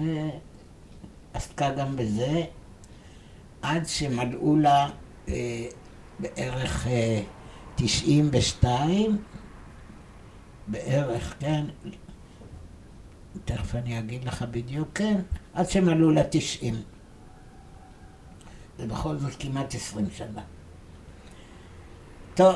ועסקה 1.33 1.69
גם 1.71 1.95
בזה, 1.95 2.43
עד 3.61 3.87
שמלאו 3.87 4.55
לה 4.55 4.89
אה, 5.27 5.65
בערך 6.19 6.87
אה, 6.87 7.21
92, 7.75 9.17
בערך, 10.67 11.35
כן, 11.39 11.65
תכף 13.45 13.75
אני 13.75 13.99
אגיד 13.99 14.23
לך 14.23 14.45
בדיוק, 14.51 14.89
כן, 14.93 15.21
עד 15.53 15.69
שמלאו 15.69 16.11
לה 16.11 16.23
90. 16.29 16.75
זה 18.77 18.87
בכל 18.87 19.17
זאת 19.17 19.31
כמעט 19.39 19.75
20 19.75 20.05
שנה. 20.15 20.41
טוב, 22.35 22.55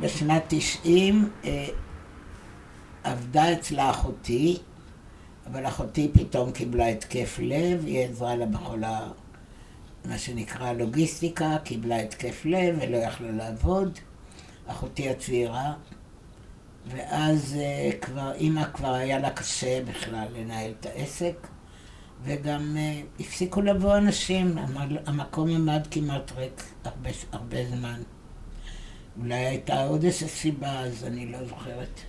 בשנת 0.00 0.44
90 0.48 1.30
אה, 1.44 1.68
עבדה 3.04 3.52
אצלה 3.52 3.90
אחותי, 3.90 4.58
אבל 5.46 5.66
אחותי 5.66 6.10
פתאום 6.14 6.52
קיבלה 6.52 6.86
התקף 6.86 7.38
לב, 7.42 7.84
היא 7.86 8.04
עזרה 8.04 8.36
לה 8.36 8.46
בכל 8.46 8.84
ה... 8.84 9.10
מה 10.04 10.18
שנקרא 10.18 10.72
לוגיסטיקה, 10.72 11.56
קיבלה 11.64 11.96
התקף 11.96 12.42
לב 12.44 12.78
ולא 12.80 12.96
יכלה 12.96 13.30
לעבוד, 13.30 13.98
אחותי 14.66 15.10
הצעירה, 15.10 15.72
ואז 16.86 17.56
uh, 17.56 17.96
כבר, 18.04 18.32
אימא 18.32 18.64
כבר 18.72 18.92
היה 18.94 19.18
לה 19.18 19.30
קשה 19.30 19.84
בכלל 19.84 20.26
לנהל 20.36 20.72
את 20.80 20.86
העסק, 20.86 21.46
וגם 22.24 22.76
uh, 22.76 23.22
הפסיקו 23.22 23.62
לבוא 23.62 23.96
אנשים, 23.96 24.58
המ- 24.58 24.96
המקום 25.06 25.48
עמד 25.50 25.86
כמעט 25.90 26.32
ריק 26.36 26.64
הרבה, 26.84 27.10
הרבה 27.32 27.56
זמן. 27.66 28.02
אולי 29.20 29.34
הייתה 29.34 29.82
עוד 29.84 30.04
איזו 30.04 30.28
סיבה, 30.28 30.80
אז 30.80 31.04
אני 31.04 31.26
לא 31.32 31.44
זוכרת 31.44 32.00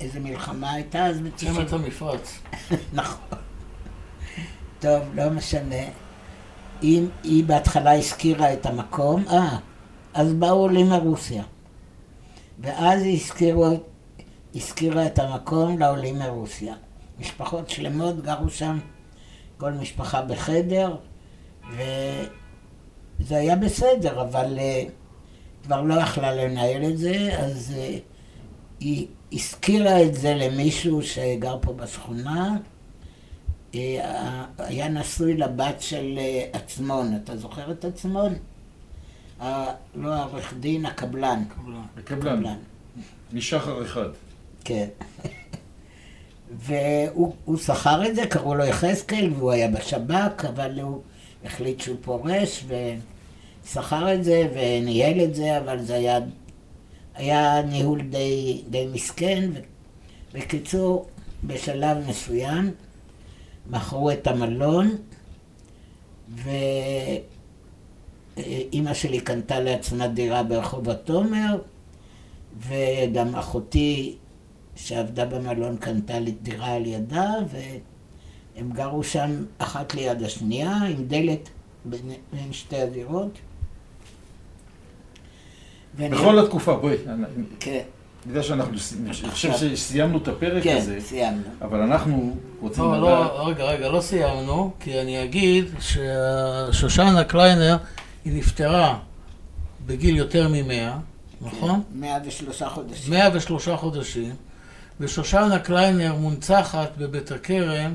איזה 0.00 0.20
מלחמה 0.20 0.72
הייתה 0.72 1.06
אז 1.06 1.20
ב-90. 1.20 1.48
מלחמת 1.48 1.72
המפרץ. 1.72 2.38
נכון. 2.92 3.38
טוב, 4.80 5.02
לא 5.14 5.30
משנה. 5.30 5.84
היא, 6.80 7.06
היא 7.22 7.44
בהתחלה 7.44 7.94
הזכירה 7.94 8.52
את 8.52 8.66
המקום, 8.66 9.24
אה, 9.30 9.58
אז 10.14 10.32
באו 10.32 10.58
עולים 10.58 10.88
מרוסיה. 10.88 11.42
ואז 12.58 13.02
היא 13.02 13.20
הזכירו, 13.20 13.66
הזכירה 14.54 15.06
את 15.06 15.18
המקום 15.18 15.78
לעולים 15.78 16.18
מרוסיה. 16.18 16.74
משפחות 17.18 17.70
שלמות 17.70 18.22
גרו 18.22 18.50
שם, 18.50 18.78
כל 19.58 19.72
משפחה 19.72 20.22
בחדר, 20.22 20.96
וזה 21.70 23.36
היה 23.36 23.56
בסדר, 23.56 24.22
אבל 24.22 24.58
uh, 24.58 24.90
כבר 25.64 25.82
לא 25.82 25.94
יכלה 25.94 26.34
לנהל 26.34 26.84
את 26.84 26.98
זה, 26.98 27.36
אז 27.38 27.74
uh, 27.76 28.13
היא 28.80 29.06
הזכירה 29.32 30.02
את 30.02 30.14
זה 30.14 30.34
למישהו 30.34 31.02
שגר 31.02 31.56
פה 31.60 31.72
בשכונה. 31.72 32.56
אה, 33.74 34.44
היה 34.58 34.88
נשוי 34.88 35.36
לבת 35.36 35.80
של 35.82 36.14
אה, 36.18 36.44
עצמון, 36.52 37.16
אתה 37.24 37.36
זוכר 37.36 37.70
את 37.70 37.84
עצמון? 37.84 38.34
ה- 39.40 39.72
לא 39.94 40.12
העורך 40.14 40.54
דין, 40.60 40.86
הקבלן. 40.86 41.42
הקבלן, 41.98 42.42
משחר 43.32 43.82
אחד. 43.84 44.08
כן. 44.64 44.86
והוא 46.66 47.34
הוא 47.44 47.56
שכר 47.56 48.06
את 48.08 48.16
זה, 48.16 48.26
קראו 48.26 48.54
לו 48.54 48.64
יחזקאל, 48.64 49.30
והוא 49.36 49.50
היה 49.52 49.68
בשב"כ, 49.68 50.44
אבל 50.44 50.80
הוא 50.80 51.00
החליט 51.44 51.80
שהוא 51.80 51.96
פורש, 52.02 52.64
ושכר 53.64 54.14
את 54.14 54.24
זה 54.24 54.48
וניהל 54.54 55.20
את 55.24 55.34
זה, 55.34 55.58
אבל 55.58 55.82
זה 55.82 55.94
היה, 55.94 56.18
היה 57.14 57.62
ניהול 57.62 58.02
די, 58.02 58.62
די 58.70 58.86
מסכן. 58.92 59.50
בקיצור, 60.32 61.08
בשלב 61.44 62.08
מסוים 62.08 62.70
מכרו 63.70 64.10
את 64.10 64.26
המלון, 64.26 64.96
ואימא 68.36 68.94
שלי 68.94 69.20
קנתה 69.20 69.60
לעצמה 69.60 70.08
דירה 70.08 70.42
ברחוב 70.42 70.90
התומר, 70.90 71.58
וגם 72.58 73.34
אחותי 73.34 74.16
שעבדה 74.76 75.24
במלון 75.24 75.76
קנתה 75.76 76.18
לי 76.18 76.34
דירה 76.42 76.72
על 76.72 76.86
ידה, 76.86 77.30
והם 77.48 78.72
גרו 78.72 79.04
שם 79.04 79.44
אחת 79.58 79.94
ליד 79.94 80.22
השנייה, 80.22 80.76
עם 80.76 81.04
דלת 81.06 81.48
בין, 81.84 82.12
בין 82.32 82.52
שתי 82.52 82.76
הדירות. 82.76 83.38
בכל 85.98 86.38
התקופה, 86.38 86.76
בואי, 86.76 86.96
אני 87.08 87.24
כן, 87.60 87.80
אני 88.24 88.32
יודע 88.32 88.42
שאנחנו, 88.42 88.74
אני 89.04 89.30
חושב 89.30 89.52
שסיימנו 89.52 90.18
את 90.18 90.28
הפרק 90.28 90.62
כן, 90.62 90.76
הזה, 90.76 91.00
סיימנו. 91.00 91.42
אבל 91.62 91.80
אנחנו 91.80 92.36
רוצים 92.60 92.84
לא, 92.84 92.96
לדעת... 92.96 93.30
לא, 93.32 93.48
רגע, 93.48 93.64
רגע, 93.64 93.88
לא 93.88 94.00
סיימנו, 94.00 94.70
כי 94.80 95.00
אני 95.00 95.24
אגיד 95.24 95.64
ששושנה 95.80 97.24
קליינר, 97.24 97.76
היא 98.24 98.38
נפטרה 98.38 98.98
בגיל 99.86 100.16
יותר 100.16 100.48
ממאה, 100.48 100.96
נכון? 101.40 101.82
103 101.94 102.62
חודשים. 102.62 103.14
103 103.14 103.68
חודשים, 103.68 104.34
ושושנה 105.00 105.58
קליינר 105.58 106.14
מונצחת 106.14 106.90
בבית 106.98 107.32
הכרם 107.32 107.94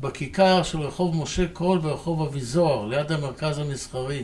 בכיכר 0.00 0.62
של 0.62 0.80
רחוב 0.80 1.16
משה 1.22 1.46
קול 1.52 1.80
ורחוב 1.82 2.22
אביזוהר, 2.22 2.86
ליד 2.86 3.12
המרכז 3.12 3.58
המסחרי 3.58 4.22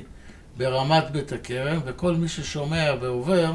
ברמת 0.57 1.11
בית 1.11 1.33
הכרם, 1.33 1.81
וכל 1.85 2.15
מי 2.15 2.29
ששומע 2.29 2.91
ועובר 3.01 3.53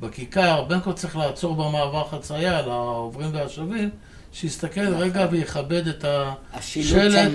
בכיכר, 0.00 0.64
בין 0.68 0.80
כה 0.80 0.92
צריך 0.92 1.16
לעצור 1.16 1.54
במעבר 1.54 2.04
חצייה 2.10 2.62
לעוברים 2.62 3.30
והשבים, 3.32 3.90
שיסתכל 4.32 4.94
רגע 4.94 5.26
ויכבד 5.30 5.88
את 5.88 6.04
השלט 6.52 7.30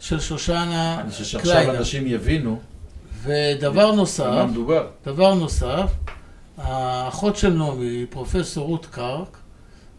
של 0.00 0.20
שושנה 0.20 1.00
אני 1.00 1.10
חושב 1.10 1.24
שעכשיו. 1.24 1.70
אנשים 1.70 2.06
יבינו 2.06 2.60
ודבר 3.22 3.92
נוסף. 3.92 4.44
דבר 5.06 5.34
נוסף, 5.34 5.90
האחות 6.58 7.36
של 7.36 7.52
נעמי 7.52 7.86
היא 7.86 8.06
פרופסור 8.10 8.66
רות 8.66 8.86
קרק, 8.86 9.38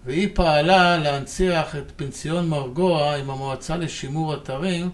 והיא 0.05 0.29
פעלה 0.33 0.97
להנציח 0.97 1.75
את 1.75 1.91
פנסיון 1.95 2.47
מרגוע 2.47 3.15
עם 3.15 3.29
המועצה 3.29 3.77
לשימור 3.77 4.33
אתרים, 4.33 4.89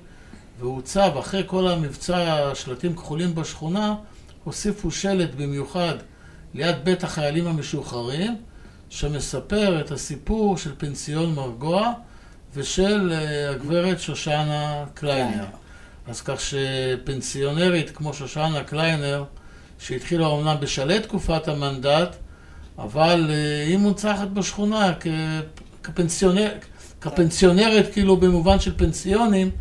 והוצב, 0.59 1.11
אחרי 1.19 1.43
כל 1.45 1.67
המבצע 1.67 2.51
שלטים 2.55 2.95
כחולים 2.95 3.35
בשכונה, 3.35 3.95
הוסיפו 4.43 4.91
שלט 4.91 5.29
במיוחד 5.37 5.95
ליד 6.53 6.75
בית 6.83 7.03
החיילים 7.03 7.47
המשוחררים, 7.47 8.37
שמספר 8.89 9.81
את 9.81 9.91
הסיפור 9.91 10.57
של 10.57 10.71
פנסיון 10.77 11.35
מרגוע 11.35 11.93
ושל 12.53 13.11
אה, 13.11 13.49
הגברת 13.49 13.99
שושנה 13.99 14.85
קליינר. 14.93 15.45
אז 16.07 16.21
כך 16.21 16.41
שפנסיונרית 16.41 17.89
כמו 17.89 18.13
שושנה 18.13 18.63
קליינר, 18.63 19.23
שהתחילה 19.79 20.25
אומנם 20.25 20.55
בשלהי 20.59 20.99
תקופת 20.99 21.47
המנדט, 21.47 22.15
אבל 22.77 23.27
אה, 23.29 23.63
היא 23.67 23.77
מונצחת 23.77 24.27
בשכונה 24.27 24.93
כפנסיונר, 25.83 26.51
כפנסיונרת, 27.01 27.93
כאילו 27.93 28.17
במובן 28.17 28.59
של 28.59 28.77
פנסיונים, 28.77 29.51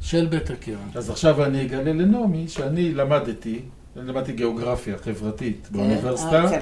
של 0.00 0.26
בית 0.26 0.50
הכרם. 0.50 0.88
אז 0.94 1.10
עכשיו 1.10 1.44
אני 1.44 1.62
אגלה 1.62 1.92
לנעמי 1.92 2.48
שאני 2.48 2.94
למדתי, 2.94 3.62
אני 3.96 4.08
למדתי 4.08 4.32
גיאוגרפיה 4.32 4.98
חברתית 4.98 5.68
באוניברסיטה, 5.70 6.44
אה. 6.44 6.58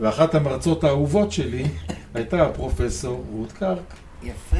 ואחת 0.00 0.34
המרצות 0.34 0.84
האהובות 0.84 1.32
שלי 1.32 1.64
הייתה 2.14 2.46
הפרופסור 2.46 3.24
רות 3.32 3.52
קרק. 3.52 3.94
יפה. 4.22 4.56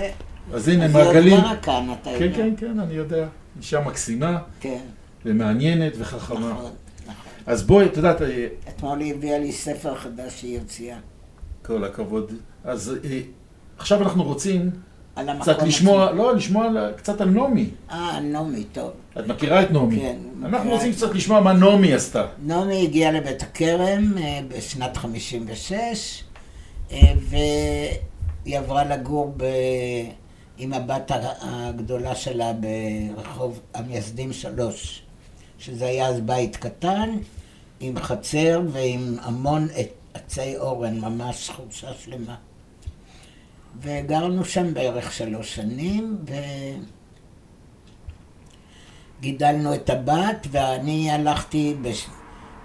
אז 0.52 0.68
הנה 0.68 0.84
אז 0.84 0.96
היא 0.96 1.04
עוד 1.04 1.06
מעגלים. 1.06 1.40
כאן, 1.62 1.86
אתה 2.02 2.10
כן, 2.18 2.24
יודע. 2.24 2.36
כן, 2.36 2.56
כן, 2.56 2.80
אני 2.80 2.94
יודע. 2.94 3.26
אישה 3.58 3.80
מקסימה 3.80 4.38
כן, 4.60 4.80
ומעניינת 5.24 5.92
וחכמה. 5.98 6.38
נכון, 6.38 6.52
נכון. 6.52 6.70
אז 7.46 7.62
בואי, 7.62 7.86
את 7.86 7.96
יודעת, 7.96 8.22
אה, 8.22 8.46
אתמול 8.68 9.00
היא 9.00 9.14
הביאה 9.14 9.38
לי 9.38 9.52
ספר 9.52 9.94
חדש 9.94 10.40
שהיא 10.40 10.58
הוציאה. 10.58 10.98
כל 11.62 11.84
הכבוד. 11.84 12.32
אז 12.64 12.98
אה, 13.04 13.20
עכשיו 13.78 14.02
אנחנו 14.02 14.24
רוצים 14.24 14.70
על 15.16 15.28
המקום 15.28 15.42
קצת 15.42 15.62
לשמוע, 15.62 16.12
לא, 16.12 16.36
לשמוע 16.36 16.92
קצת 16.96 17.20
על 17.20 17.28
נעמי. 17.28 17.70
אה, 17.90 18.20
נעמי, 18.20 18.64
טוב. 18.64 18.90
את 19.18 19.26
מכירה 19.26 19.62
את 19.62 19.70
נעמי? 19.70 19.96
כן, 19.96 20.16
אנחנו 20.44 20.70
רוצים 20.70 20.92
קצת 20.92 21.14
לשמוע 21.14 21.40
מה 21.40 21.52
נעמי 21.52 21.94
עשתה. 21.94 22.26
נעמי 22.42 22.82
הגיעה 22.82 23.12
לבית 23.12 23.42
הכרם 23.42 24.18
אה, 24.18 24.40
בשנת 24.48 24.96
56, 24.96 26.22
אה, 26.92 27.12
היא 28.44 28.58
עברה 28.58 28.84
לגור 28.84 29.34
ב... 29.36 29.44
עם 30.58 30.72
הבת 30.72 31.10
הגדולה 31.40 32.14
שלה 32.14 32.52
ברחוב 32.52 33.60
המייסדים 33.74 34.32
שלוש, 34.32 35.02
שזה 35.58 35.86
היה 35.86 36.06
אז 36.06 36.20
בית 36.20 36.56
קטן, 36.56 37.10
עם 37.80 37.98
חצר 37.98 38.60
ועם 38.72 39.16
המון 39.22 39.68
עצי 40.14 40.56
אורן, 40.56 41.00
ממש 41.00 41.50
חורשה 41.50 41.88
שלמה. 42.04 42.34
וגרנו 43.82 44.44
שם 44.44 44.74
בערך 44.74 45.12
שלוש 45.12 45.54
שנים, 45.54 46.18
וגידלנו 49.20 49.74
את 49.74 49.90
הבת, 49.90 50.46
ואני 50.50 51.10
הלכתי, 51.10 51.76
בש... 51.82 52.06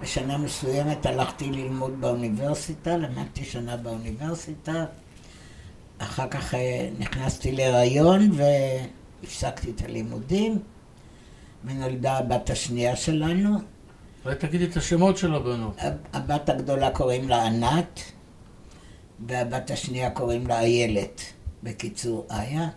בשנה 0.01 0.37
מסוימת 0.37 1.05
הלכתי 1.05 1.51
ללמוד 1.51 2.01
באוניברסיטה, 2.01 2.97
למדתי 2.97 3.45
שנה 3.45 3.77
באוניברסיטה. 3.77 4.85
אחר 5.97 6.27
כך 6.27 6.53
אה, 6.53 6.89
נכנסתי 6.99 7.51
להיריון 7.51 8.29
והפסקתי 8.31 9.71
את 9.71 9.81
הלימודים, 9.81 10.59
ונולדה 11.65 12.17
הבת 12.17 12.49
השנייה 12.49 12.95
שלנו. 12.95 13.57
אולי 14.25 14.35
תגידי 14.35 14.65
את 14.65 14.77
השמות 14.77 15.17
של 15.17 15.35
הבנות. 15.35 15.77
הבת 16.13 16.49
הגדולה 16.49 16.89
קוראים 16.89 17.29
לה 17.29 17.45
ענת, 17.45 17.99
והבת 19.19 19.71
השנייה 19.71 20.09
קוראים 20.09 20.47
לה 20.47 20.59
איילת, 20.59 21.21
בקיצור 21.63 22.25
איה. 22.31 22.69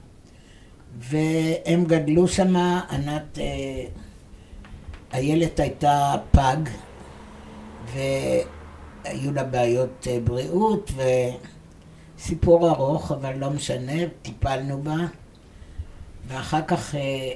והם 0.98 1.85
גדלו 1.85 2.29
שמה, 2.29 2.81
ענת, 2.90 3.38
אה, 3.38 3.85
איילת 5.12 5.61
הייתה 5.61 6.14
פג, 6.31 6.57
והיו 7.92 9.33
לה 9.33 9.44
בעיות 9.44 10.07
אה, 10.11 10.18
בריאות, 10.24 10.90
וסיפור 12.18 12.70
ארוך, 12.70 13.12
אבל 13.12 13.35
לא 13.37 13.51
משנה, 13.51 14.09
טיפלנו 14.22 14.83
בה. 14.83 14.96
ואחר 16.29 16.62
כך 16.62 16.94
אה, 16.94 17.33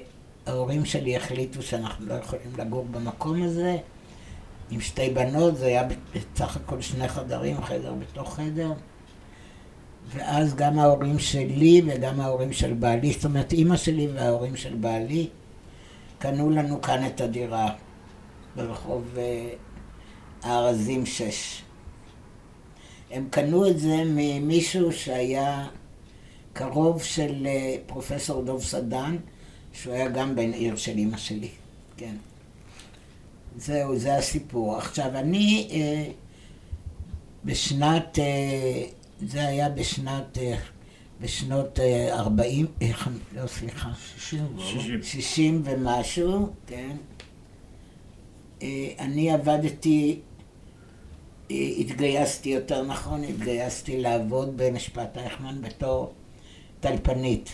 ההורים 0.46 0.84
שלי 0.84 1.16
החליטו 1.16 1.62
שאנחנו 1.62 2.06
לא 2.06 2.14
יכולים 2.14 2.52
לגור 2.58 2.86
במקום 2.90 3.42
הזה. 3.42 3.76
עם 4.70 4.80
שתי 4.80 5.10
בנות, 5.10 5.56
זה 5.56 5.66
היה 5.66 5.82
בסך 6.34 6.56
הכל 6.56 6.80
שני 6.80 7.08
חדרים, 7.08 7.62
חדר 7.62 7.94
בתוך 7.94 8.34
חדר. 8.34 8.72
ואז 10.08 10.54
גם 10.54 10.78
ההורים 10.78 11.18
שלי 11.18 11.82
וגם 11.86 12.20
ההורים 12.20 12.52
של 12.52 12.72
בעלי, 12.72 13.12
זאת 13.12 13.24
אומרת 13.24 13.52
אימא 13.52 13.76
שלי 13.76 14.08
וההורים 14.14 14.56
של 14.56 14.74
בעלי, 14.74 15.28
קנו 16.18 16.50
לנו 16.50 16.82
כאן 16.82 17.06
את 17.06 17.20
הדירה 17.20 17.74
ברחוב 18.56 19.04
אה, 19.16 19.48
הארזים 20.42 21.06
6. 21.06 21.62
הם 23.10 23.28
קנו 23.30 23.70
את 23.70 23.78
זה 23.78 24.02
ממישהו 24.06 24.92
שהיה 24.92 25.66
קרוב 26.52 27.02
של 27.02 27.46
אה, 27.46 27.76
פרופסור 27.86 28.42
דוב 28.42 28.62
סדן, 28.62 29.16
שהוא 29.72 29.94
היה 29.94 30.08
גם 30.08 30.34
בן 30.34 30.52
עיר 30.52 30.76
של 30.76 30.98
אימא 30.98 31.16
שלי, 31.16 31.48
כן. 31.96 32.14
זהו, 33.56 33.98
זה 33.98 34.16
הסיפור. 34.16 34.76
עכשיו, 34.76 35.10
אני 35.14 35.68
אה, 35.70 36.12
בשנת, 37.44 38.18
אה, 38.18 38.82
זה 39.26 39.46
היה 39.46 39.68
בשנת, 39.68 40.38
אה, 40.38 40.56
בשנות 41.20 41.80
אה, 41.80 42.14
40, 42.18 42.66
אה, 42.82 42.90
לא, 43.35 43.46
סליחה, 43.46 43.90
60. 44.18 44.46
60. 44.58 45.02
60 45.02 45.62
ומשהו, 45.64 46.48
כן. 46.66 46.96
אה, 48.62 48.88
אני 48.98 49.30
עבדתי, 49.30 50.20
אה, 51.50 51.56
התגייסתי 51.78 52.48
יותר 52.48 52.82
נכון, 52.82 53.24
התגייסתי 53.24 54.00
לעבוד 54.00 54.56
במשפט 54.56 55.18
אייכמן 55.18 55.62
בתור 55.62 56.12
טלפנית, 56.80 57.50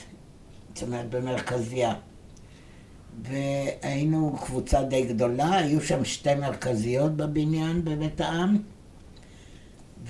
זאת 0.75 0.83
אומרת 0.83 1.11
במרכזייה. 1.11 1.95
והיינו 3.23 4.37
קבוצה 4.45 4.83
די 4.83 5.07
גדולה, 5.07 5.59
היו 5.59 5.81
שם 5.81 6.05
שתי 6.05 6.35
מרכזיות 6.35 7.17
בבניין 7.17 7.85
בבית 7.85 8.21
העם, 8.21 8.59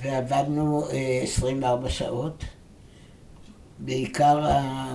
ועבדנו 0.03 0.85
אה, 0.91 1.21
24 1.23 1.89
שעות. 1.91 2.45
בעיקר, 3.79 4.45
ה- 4.47 4.95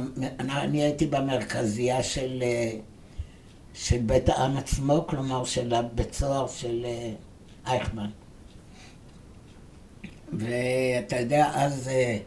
אני 0.50 0.82
הייתי 0.84 1.06
במרכזייה 1.08 2.04
של, 2.04 2.40
אה, 2.42 2.72
של 3.74 3.98
בית 3.98 4.30
העם 4.30 4.58
עצמו, 4.58 5.08
כלומר 5.08 5.44
של 5.46 5.74
הבית 5.74 6.14
סוהר 6.14 6.48
של 6.48 6.86
אה, 6.86 7.12
אייכמן. 7.68 8.10
ואתה 10.34 11.20
יודע, 11.20 11.52
אז 11.54 11.88
אה, 11.88 12.18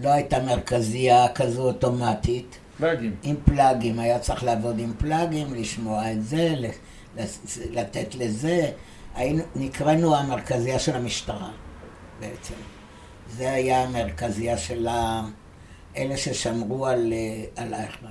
לא 0.00 0.08
הייתה 0.08 0.42
מרכזייה 0.42 1.28
כזו 1.34 1.62
אוטומטית. 1.66 2.58
פלאגים. 2.78 3.16
עם 3.22 3.36
פלאגים, 3.44 3.98
היה 3.98 4.18
צריך 4.18 4.44
לעבוד 4.44 4.78
עם 4.78 4.92
פלאגים, 4.98 5.54
לשמוע 5.54 6.12
את 6.12 6.24
זה, 6.24 6.54
לתת 7.70 8.14
לזה. 8.14 8.70
היינו, 9.14 9.42
נקראנו 9.56 10.16
המרכזייה 10.16 10.78
של 10.78 10.96
המשטרה 10.96 11.50
בעצם. 12.20 12.54
זה 13.28 13.52
היה 13.52 13.82
המרכזייה 13.82 14.58
של 14.58 14.88
אלה 15.96 16.16
ששמרו 16.16 16.86
על, 16.86 17.12
אה, 17.12 17.44
על 17.56 17.74
אייכמן. 17.74 18.10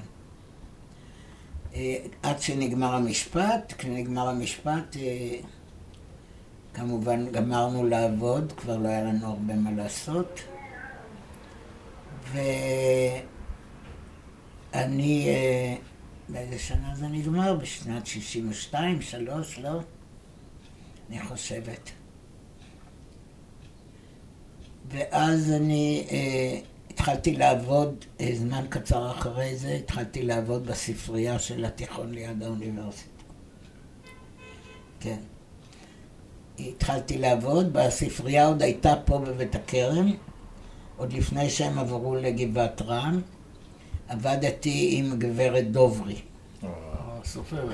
אה, 1.75 1.97
עד 2.23 2.41
שנגמר 2.41 2.95
המשפט, 2.95 3.73
כשנגמר 3.77 4.27
המשפט, 4.27 4.95
אה, 4.95 5.39
כמובן 6.73 7.31
גמרנו 7.31 7.85
לעבוד, 7.85 8.53
כבר 8.57 8.77
לא 8.77 8.87
היה 8.87 9.03
לנו 9.03 9.27
הרבה 9.27 9.55
מה 9.55 9.71
לעשות. 9.71 10.39
ואני, 14.71 15.27
באיזה 16.29 16.59
שנה 16.59 16.95
זה 16.95 17.07
נגמר? 17.07 17.55
בשנת 17.55 18.07
62, 18.07 19.01
3, 19.01 19.59
לא? 19.59 19.79
אני 21.09 21.19
חושבת. 21.19 21.91
ואז 24.91 25.52
אני 25.52 26.08
אה, 26.12 26.60
התחלתי 26.89 27.36
לעבוד, 27.36 27.95
אה, 28.21 28.30
זמן 28.36 28.65
קצר 28.69 29.12
אחרי 29.12 29.56
זה, 29.56 29.69
התחלתי 29.71 30.23
לעבוד 30.23 30.67
בספרייה 30.67 31.39
של 31.39 31.65
התיכון 31.65 32.12
ליד 32.12 32.43
האוניברסיטה. 32.43 33.10
כן. 35.00 35.17
התחלתי 36.60 37.17
לעבוד, 37.17 37.73
בספרייה 37.73 38.47
עוד 38.47 38.62
הייתה 38.62 38.93
פה 39.06 39.17
בבית 39.17 39.56
הכרם, 39.56 40.12
עוד 40.97 41.13
לפני 41.13 41.50
שהם 41.50 41.80
עברו 41.80 42.15
לגבעת 42.15 42.82
רם. 42.82 43.21
עבדתי 44.10 44.89
עם 44.93 45.19
גברת 45.19 45.71
דוברי. 45.71 46.15
הסופרת, 46.63 47.67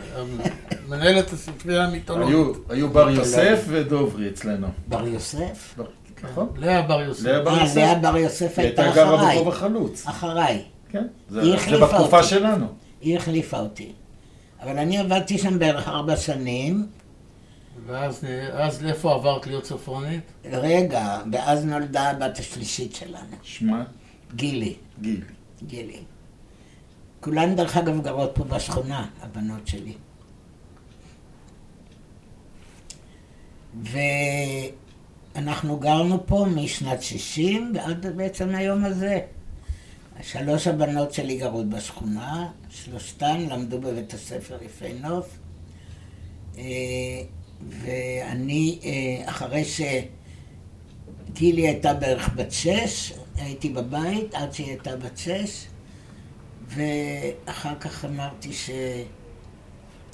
מנהלת 0.90 1.34
הספרייה 1.34 1.84
המיתולוגית. 1.84 2.36
היו- 2.36 2.54
היו 2.70 2.90
בר 2.90 3.10
יוסף 3.10 3.64
ודוברי 3.68 4.30
אצלנו. 4.30 4.68
בר 4.88 5.08
יוסף? 5.08 5.76
נכון? 6.24 6.50
לאה 6.58 6.82
בר 6.82 7.02
יוסף. 7.02 7.26
לאה 7.26 7.42
בר 7.44 7.58
אה, 7.58 7.62
יוסף. 7.62 7.78
לאה 7.78 7.96
בר 7.96 8.18
יוסף 8.18 8.60
היא 8.60 8.66
הייתה 8.66 8.82
הייתה 8.84 8.96
גרה 8.96 9.16
אחריי. 9.16 9.36
ברחוב 9.38 9.54
החלוץ. 9.54 10.08
אחריי. 10.08 10.64
כן. 10.90 11.08
זה 11.30 11.42
היא 11.42 11.50
זה 11.52 11.58
החליפה 11.58 11.86
בתקופה 11.88 12.18
אותי. 12.18 12.28
שלנו. 12.30 12.66
היא 13.02 13.18
החליפה 13.18 13.60
אותי. 13.60 13.92
אבל 14.62 14.78
אני 14.78 14.98
עבדתי 14.98 15.38
שם 15.38 15.60
בערך 15.60 15.88
ארבע 15.88 16.18
שנים. 16.18 16.88
ואז 17.88 18.24
אז 18.52 18.84
לאיפה 18.84 19.14
עברת 19.14 19.48
להיות 19.48 19.66
ספרנית? 19.66 20.22
רגע, 20.52 21.20
ואז 21.32 21.66
נולדה 21.66 22.10
הבת 22.10 22.38
השלישית 22.40 22.96
שלנו, 22.96 23.36
שמה? 23.44 23.84
גילי. 24.36 24.76
גיל. 25.02 25.22
גילי. 25.68 26.00
כולן 27.20 27.56
דרך 27.56 27.78
אגב 27.78 28.02
גרות 28.02 28.32
פה 28.34 28.44
בשכונה, 28.44 29.06
הבנות 29.22 29.68
שלי. 29.68 29.94
ואנחנו 35.36 35.80
גרנו 35.80 36.28
פה 36.28 36.46
משנת 36.56 37.02
60 37.02 37.74
ועד 37.76 38.06
בעצם 38.16 38.56
היום 38.56 38.86
הזה. 38.86 39.20
שלוש 40.22 40.68
הבנות 40.68 41.14
שלי 41.14 41.38
גרות 41.38 41.70
בשכונה, 41.70 42.48
שלושתן 42.70 43.46
למדו 43.50 43.82
בבית 43.82 44.14
הספר 44.14 44.64
יפה 44.64 44.86
נוף. 45.02 45.38
אה, 46.58 46.64
ואני, 47.70 48.80
אה, 48.84 49.30
אחרי 49.30 49.64
שגילי 49.66 51.68
הייתה 51.68 51.94
בערך 51.94 52.30
בת 52.36 52.52
שש, 52.52 53.14
הייתי 53.36 53.70
בבית 53.70 54.34
עד 54.34 54.54
שהיא 54.54 54.68
הייתה 54.68 54.96
בת 54.96 55.18
שש, 55.18 55.66
ואחר 56.68 57.80
כך 57.80 58.06
אמרתי 58.06 58.54
ש... 58.54 58.70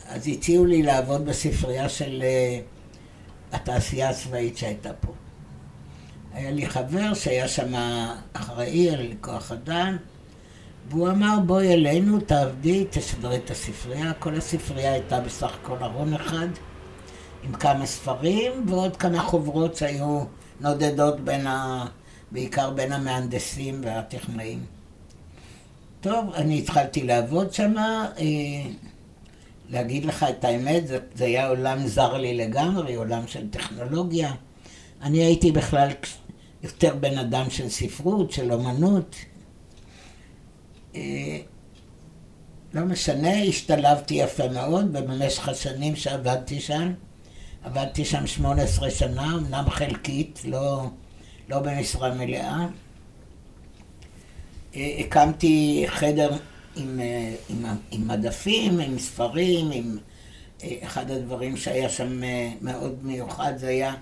אז 0.07 0.27
הציעו 0.27 0.65
לי 0.65 0.83
לעבוד 0.83 1.25
בספרייה 1.25 1.89
של 1.89 2.23
אה, 2.23 2.59
התעשייה 3.51 4.09
הצבאית 4.09 4.57
שהייתה 4.57 4.93
פה. 4.93 5.13
היה 6.33 6.51
לי 6.51 6.67
חבר 6.67 7.13
שהיה 7.13 7.47
שם 7.47 7.73
אחראי 8.33 8.89
על 8.89 9.07
כוח 9.21 9.51
אדם, 9.51 9.97
והוא 10.89 11.09
אמר, 11.09 11.39
בואי 11.45 11.73
אלינו, 11.73 12.19
תעבדי, 12.19 12.85
תשדרי 12.89 13.37
את 13.37 13.51
הספרייה. 13.51 14.13
כל 14.13 14.35
הספרייה 14.35 14.93
הייתה 14.93 15.19
בסך 15.19 15.51
הכל 15.63 15.83
ארון 15.83 16.13
אחד, 16.13 16.47
עם 17.43 17.53
כמה 17.53 17.85
ספרים 17.85 18.65
ועוד 18.67 18.97
כמה 18.97 19.19
חוברות 19.19 19.75
שהיו 19.75 20.23
נודדות 20.61 21.19
בין 21.19 21.47
בעיקר 22.31 22.69
בין 22.69 22.91
המהנדסים 22.91 23.81
והטכנאים. 23.83 24.65
טוב, 26.01 26.33
אני 26.33 26.59
התחלתי 26.59 27.03
לעבוד 27.03 27.53
שם, 27.53 27.77
אה, 27.77 28.13
להגיד 29.69 30.05
לך 30.05 30.25
את 30.29 30.43
האמת, 30.43 30.87
זה, 30.87 30.99
זה 31.15 31.25
היה 31.25 31.47
עולם 31.47 31.87
זר 31.87 32.17
לי 32.17 32.37
לגמרי, 32.37 32.95
עולם 32.95 33.27
של 33.27 33.49
טכנולוגיה. 33.49 34.33
אני 35.01 35.23
הייתי 35.23 35.51
בכלל 35.51 35.89
יותר 36.63 36.95
בן 36.95 37.17
אדם 37.17 37.49
של 37.49 37.69
ספרות, 37.69 38.31
של 38.31 38.51
אומנות. 38.53 39.15
אה, 40.95 41.37
לא 42.73 42.81
משנה, 42.81 43.41
השתלבתי 43.43 44.13
יפה 44.13 44.47
מאוד, 44.49 44.85
ובמשך 44.93 45.49
השנים 45.49 45.95
שעבדתי 45.95 46.59
שם, 46.59 46.93
עבדתי 47.63 48.05
שם 48.05 48.27
18 48.27 48.91
שנה, 48.91 49.33
אמנם 49.35 49.69
חלקית, 49.69 50.41
לא, 50.45 50.85
לא 51.49 51.59
במשרה 51.59 52.13
מלאה. 52.13 52.65
אה, 54.75 54.95
הקמתי 54.99 55.85
חדר 55.87 56.29
עם, 56.75 56.99
אה, 56.99 57.35
עם, 57.49 57.65
עם 57.91 58.07
מדפים, 58.07 58.79
עם 58.79 58.99
ספרים, 58.99 59.71
עם... 59.71 59.97
אה, 60.63 60.77
אחד 60.83 61.11
הדברים 61.11 61.57
שהיה 61.57 61.89
שם 61.89 62.21
מאוד 62.61 63.05
מיוחד 63.05 63.53
זה 63.57 63.67
היה, 63.67 63.95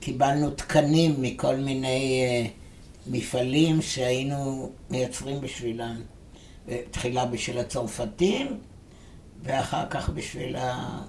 קיבלנו 0.00 0.50
תקנים 0.50 1.22
מכל 1.22 1.56
מיני 1.56 2.24
מפעלים 3.06 3.82
שהיינו 3.82 4.72
מייצרים 4.90 5.40
בשבילם. 5.40 6.02
תחילה 6.90 7.26
בשביל 7.26 7.58
הצרפתים, 7.58 8.58
ואחר 9.42 9.86
כך 9.90 10.08
בשביל, 10.08 10.56
ה... 10.56 11.02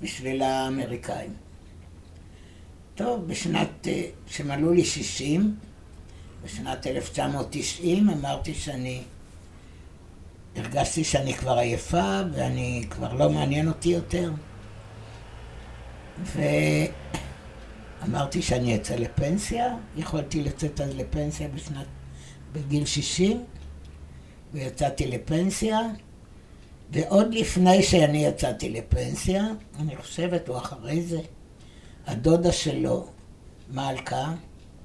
בשביל 0.00 0.42
האמריקאים. 0.42 1.34
טוב, 2.94 3.26
בשנת, 3.26 3.88
כשמלאו 4.26 4.72
לי 4.72 4.84
60, 4.84 5.56
בשנת 6.44 6.86
1990 6.86 8.10
אמרתי 8.10 8.54
שאני, 8.54 9.02
הרגשתי 10.56 11.04
שאני 11.04 11.34
כבר 11.34 11.58
עייפה 11.58 12.20
ואני 12.32 12.84
כבר 12.90 13.14
לא 13.14 13.30
מעניין 13.30 13.68
אותי 13.68 13.88
יותר. 13.88 14.30
ואמרתי 18.02 18.42
שאני 18.42 18.76
אצא 18.76 18.94
לפנסיה, 18.94 19.76
יכולתי 19.96 20.42
לצאת 20.42 20.80
אז 20.80 20.94
לפנסיה 20.96 21.48
בשנת, 21.48 21.86
בגיל 22.52 22.84
60, 22.84 23.44
ויצאתי 24.52 25.06
לפנסיה, 25.06 25.78
ועוד 26.90 27.34
לפני 27.34 27.82
שאני 27.82 28.26
יצאתי 28.26 28.70
לפנסיה, 28.70 29.44
אני 29.80 29.96
חושבת, 29.96 30.48
או 30.48 30.58
אחרי 30.58 31.02
זה, 31.02 31.20
הדודה 32.06 32.52
שלו, 32.52 33.06
מלכה, 33.70 34.32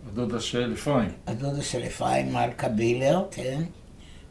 הדודה 0.08 0.40
של 0.40 0.74
אפרים. 0.74 1.10
הדודה 1.28 1.62
של 1.62 1.84
אפרים, 1.84 2.34
מלכה 2.34 2.70
בילר, 2.70 3.26
כן, 3.32 3.62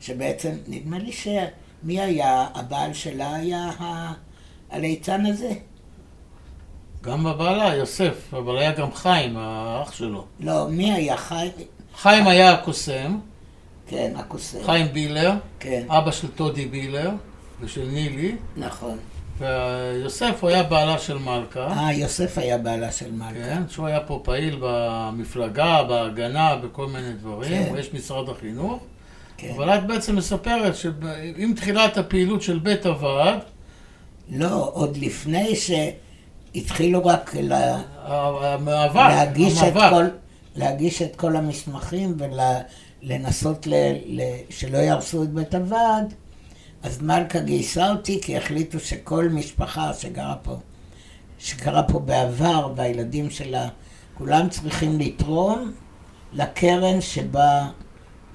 שבעצם, 0.00 0.52
נדמה 0.68 0.98
לי 0.98 1.12
שמי 1.12 2.00
היה, 2.00 2.46
הבעל 2.54 2.92
שלה 2.92 3.34
היה 3.34 3.70
הליצן 4.70 5.26
הזה. 5.26 5.52
גם 7.02 7.26
הבעלה, 7.26 7.74
יוסף, 7.74 8.34
אבל 8.34 8.58
היה 8.58 8.72
גם 8.72 8.92
חיים, 8.92 9.36
האח 9.36 9.92
שלו. 9.92 10.24
לא, 10.40 10.68
מי 10.70 10.92
היה 10.92 11.16
חיים? 11.16 11.50
חיים 11.96 12.26
היה 12.26 12.52
הקוסם. 12.52 13.18
כן, 13.86 14.12
הקוסם. 14.16 14.58
חיים 14.64 14.86
בילר. 14.92 15.32
כן. 15.60 15.86
אבא 15.88 16.10
של 16.10 16.28
טודי 16.28 16.66
בילר 16.66 17.10
ושל 17.60 17.88
נילי. 17.92 18.36
נכון. 18.56 18.98
ויוסף 19.38 20.38
הוא 20.40 20.50
היה 20.50 20.62
בעלה 20.62 20.98
של 20.98 21.18
מלכה. 21.18 21.66
אה, 21.66 21.92
יוסף 21.92 22.38
היה 22.38 22.58
בעלה 22.58 22.92
של 22.92 23.12
מלכה. 23.12 23.34
כן, 23.34 23.62
שהוא 23.68 23.86
היה 23.86 24.00
פה 24.00 24.20
פעיל 24.24 24.58
במפלגה, 24.60 25.82
בהגנה, 25.82 26.56
בכל 26.56 26.86
מיני 26.86 27.12
דברים. 27.12 27.64
כן. 27.64 27.74
יש 27.78 27.94
משרד 27.94 28.28
החינוך. 28.28 28.82
כן. 29.38 29.52
אבל 29.56 29.70
את 29.70 29.86
בעצם 29.86 30.16
מספרת 30.16 30.76
שעם 30.76 31.54
תחילת 31.56 31.98
הפעילות 31.98 32.42
של 32.42 32.58
בית 32.58 32.86
הוועד... 32.86 33.38
לא, 34.30 34.70
עוד 34.74 34.96
לפני 34.96 35.52
שהתחילו 35.56 37.06
רק 37.06 37.34
לה... 37.40 37.82
המאבק, 38.04 38.96
להגיש 38.96 39.58
המאבק. 39.58 39.76
את 39.76 39.90
כל, 39.90 40.04
להגיש 40.56 41.02
את 41.02 41.16
כל 41.16 41.36
המסמכים 41.36 42.16
ולנסות 43.02 43.66
ל... 43.66 43.74
ל... 44.06 44.22
שלא 44.50 44.78
יהרסו 44.78 45.22
את 45.22 45.32
בית 45.32 45.54
הוועד. 45.54 46.14
אז 46.82 47.02
מלכה 47.02 47.40
גייסה 47.40 47.90
אותי 47.90 48.20
כי 48.22 48.36
החליטו 48.36 48.80
שכל 48.80 49.28
משפחה 49.28 49.94
שגרה 49.94 50.36
פה, 50.42 50.56
שגרה 51.38 51.82
פה 51.82 51.98
בעבר 51.98 52.72
והילדים 52.76 53.30
שלה, 53.30 53.68
כולם 54.14 54.48
צריכים 54.48 54.98
לתרום 54.98 55.72
לקרן 56.32 57.00
שבה 57.00 57.68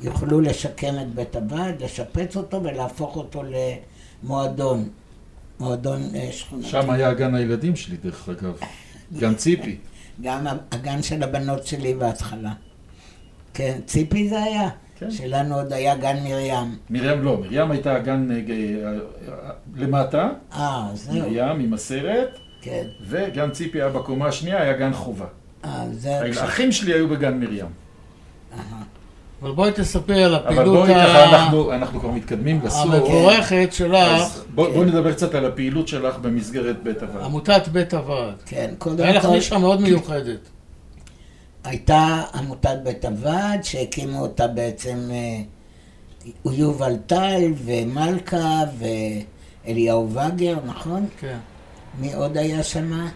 יוכלו 0.04 0.42
לשקם 0.42 0.94
את 1.02 1.16
בית 1.16 1.36
הבד, 1.36 1.74
לשפץ 1.80 2.38
אותו 2.38 2.64
ולהפוך 2.64 3.16
אותו 3.16 3.44
למועדון, 4.24 4.90
מועדון 5.60 6.02
אה, 6.16 6.30
שכונתי. 6.32 6.68
שם 6.68 6.90
היה 6.90 7.14
גן 7.14 7.36
הילדים 7.36 7.76
שלי 7.76 7.98
דרך 7.98 8.30
אגב, 8.30 8.58
גן 9.20 9.36
ציפי. 9.36 9.78
גם 10.22 10.48
הגן 10.72 11.02
של 11.02 11.24
הבנות 11.24 11.66
שלי 11.66 11.94
בהתחלה. 11.94 12.54
כן, 13.54 13.80
ציפי 13.86 14.30
זה 14.30 14.44
היה. 14.44 14.70
כן. 15.00 15.12
שלנו 15.12 15.56
עוד 15.56 15.74
היה 15.74 15.96
גן 15.96 16.18
מרים. 16.24 16.78
מרים 16.90 17.24
לא, 17.24 17.38
מרים 17.38 17.72
הייתה 17.72 18.00
גן 18.00 18.32
אה, 18.32 18.38
אה, 18.38 19.52
למטה. 19.76 20.30
אה, 20.54 20.90
זהו. 20.94 21.16
מרים 21.16 21.60
עם 21.60 21.74
הסרט. 21.74 22.30
כן. 22.62 22.84
וגן 23.02 23.52
ציפי 23.52 23.82
היה 23.82 23.90
בקומה 23.90 24.28
השנייה, 24.28 24.62
היה 24.62 24.74
גן 24.74 24.94
חובה. 24.94 25.26
אה, 25.66 25.86
זה... 25.92 26.20
האחים 26.42 26.72
שלי 26.72 26.94
היו 26.94 27.08
בגן 27.08 27.40
מרים. 27.40 27.66
אבל 29.44 29.52
בואי 29.52 29.72
תספר 29.72 30.24
על 30.24 30.36
הפעילות 30.36 30.68
אבל 30.68 30.78
בואי 30.78 30.94
ככה, 30.94 31.24
אנחנו, 31.24 31.74
אנחנו 31.74 32.00
כבר 32.00 32.12
מתקדמים 32.12 32.62
בסוף. 32.62 32.94
המבורכת 32.94 33.70
שלך. 33.72 34.40
בואי 34.56 34.74
בוא 34.74 34.86
נדבר 34.86 35.14
קצת 35.14 35.36
על 35.36 35.46
הפעילות 35.46 35.88
שלך 35.88 36.18
במסגרת 36.18 36.84
בית 36.84 37.04
הוועד. 37.04 37.24
עמותת 37.24 37.68
בית 37.68 37.94
הוועד. 37.94 38.34
כן, 38.46 38.74
קודם 38.78 38.98
כל... 38.98 39.04
היה 39.04 39.14
לך 39.14 39.26
נישה 39.26 39.58
מאוד 39.58 39.82
מיוחדת. 39.82 40.40
הייתה 41.64 42.24
עמותת 42.34 42.78
בית 42.84 43.06
הוועד, 43.06 43.64
שהקימו 43.64 44.22
אותה 44.22 44.48
בעצם 44.48 44.98
אה, 45.12 45.42
יובל 46.52 46.96
טל 47.08 47.54
ומלכה 47.66 48.60
ואליהו 49.66 50.10
וגר, 50.10 50.56
נכון? 50.66 51.06
כן. 51.20 51.38
מי 52.00 52.14
עוד 52.14 52.38
היה 52.38 52.64
שם? 52.64 53.08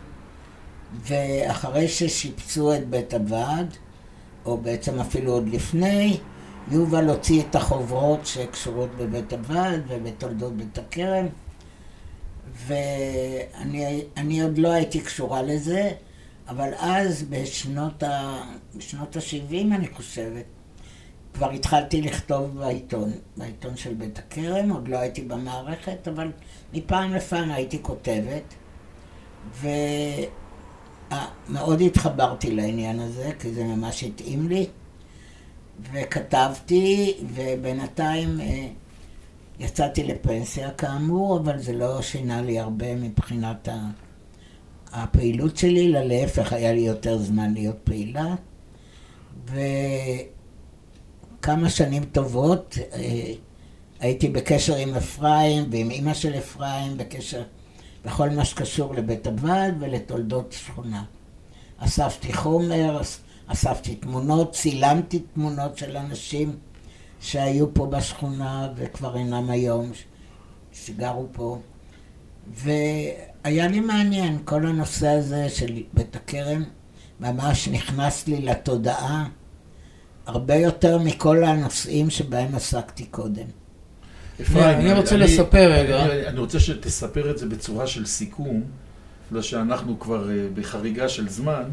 ואחרי 1.07 1.87
ששיפצו 1.87 2.73
את 2.75 2.87
בית 2.87 3.13
הוועד, 3.13 3.77
או 4.47 4.57
בעצם 4.57 4.99
אפילו 4.99 5.31
עוד 5.31 5.49
לפני, 5.49 6.17
יובל 6.71 7.09
הוציא 7.09 7.41
את 7.41 7.55
החוברות 7.55 8.25
שקשורות 8.25 8.89
בבית 8.97 9.33
הוועד 9.33 9.81
ובתולדות 9.87 10.53
בית 10.57 10.77
הכרם, 10.77 11.25
ואני 12.67 14.41
עוד 14.41 14.57
לא 14.57 14.71
הייתי 14.71 14.99
קשורה 14.99 15.41
לזה, 15.41 15.91
אבל 16.47 16.69
אז, 16.79 17.23
בשנות 17.23 18.03
ה... 18.03 18.41
בשנות 18.75 19.15
ה-70, 19.15 19.53
אני 19.53 19.87
חושבת, 19.87 20.45
כבר 21.33 21.51
התחלתי 21.51 22.01
לכתוב 22.01 22.57
בעיתון, 22.57 23.11
בעיתון 23.37 23.77
של 23.77 23.93
בית 23.93 24.19
הכרם, 24.19 24.71
עוד 24.71 24.87
לא 24.87 24.97
הייתי 24.97 25.21
במערכת, 25.21 26.07
אבל 26.07 26.31
מפעם 26.73 27.13
לפעם 27.13 27.51
הייתי 27.51 27.79
כותבת, 27.81 28.53
ומאוד 31.11 31.81
התחברתי 31.81 32.51
לעניין 32.51 32.99
הזה, 32.99 33.31
כי 33.39 33.53
זה 33.53 33.63
ממש 33.63 34.03
התאים 34.03 34.47
לי, 34.47 34.65
וכתבתי, 35.93 37.13
ובינתיים 37.33 38.41
אה, 38.41 38.67
יצאתי 39.59 40.03
לפנסיה 40.03 40.71
כאמור, 40.71 41.37
אבל 41.37 41.59
זה 41.59 41.73
לא 41.73 42.01
שינה 42.01 42.41
לי 42.41 42.59
הרבה 42.59 42.95
מבחינת. 42.95 43.67
הפעילות 44.91 45.57
שלי, 45.57 45.87
אלא 45.87 45.99
להפך, 45.99 46.53
היה 46.53 46.73
לי 46.73 46.81
יותר 46.81 47.17
זמן 47.17 47.53
להיות 47.53 47.77
פעילה. 47.83 48.35
וכמה 51.39 51.69
שנים 51.69 52.03
טובות 52.03 52.77
אה, 52.93 53.31
הייתי 53.99 54.29
בקשר 54.29 54.75
עם 54.75 54.95
אפרים 54.95 55.63
ועם 55.71 55.91
אימא 55.91 56.13
של 56.13 56.37
אפרים, 56.37 56.97
בקשר 56.97 57.43
בכל 58.07 58.29
מה 58.29 58.45
שקשור 58.45 58.93
לבית 58.93 59.27
הוועד 59.27 59.75
ולתולדות 59.79 60.51
שכונה. 60.51 61.03
אספתי 61.77 62.33
חומר, 62.33 63.01
אספתי 63.47 63.95
תמונות, 63.95 64.51
צילמתי 64.51 65.19
תמונות 65.19 65.77
של 65.77 65.97
אנשים 65.97 66.55
שהיו 67.21 67.73
פה 67.73 67.85
בשכונה 67.85 68.73
וכבר 68.75 69.17
אינם 69.17 69.49
היום, 69.49 69.91
שגרו 70.73 71.27
פה. 71.31 71.59
והיה 72.53 73.67
לי 73.67 73.79
מעניין, 73.79 74.37
כל 74.45 74.65
הנושא 74.65 75.07
הזה 75.07 75.49
של 75.49 75.83
בית 75.93 76.15
הכרם 76.15 76.63
ממש 77.19 77.67
נכנס 77.67 78.27
לי 78.27 78.41
לתודעה 78.41 79.27
הרבה 80.25 80.55
יותר 80.55 80.97
מכל 80.97 81.43
הנושאים 81.43 82.09
שבהם 82.09 82.55
עסקתי 82.55 83.05
קודם. 83.05 83.47
אפרים, 84.41 84.65
אני 84.65 84.93
רוצה 84.93 85.17
לספר 85.17 85.71
רגע. 85.71 86.05
אני 86.27 86.39
רוצה 86.39 86.59
שתספר 86.59 87.31
את 87.31 87.37
זה 87.37 87.45
בצורה 87.45 87.87
של 87.87 88.05
סיכום, 88.05 88.63
בגלל 89.31 89.41
שאנחנו 89.41 89.99
כבר 89.99 90.29
אה, 90.29 90.47
בחריגה 90.53 91.09
של 91.09 91.29
זמן, 91.29 91.63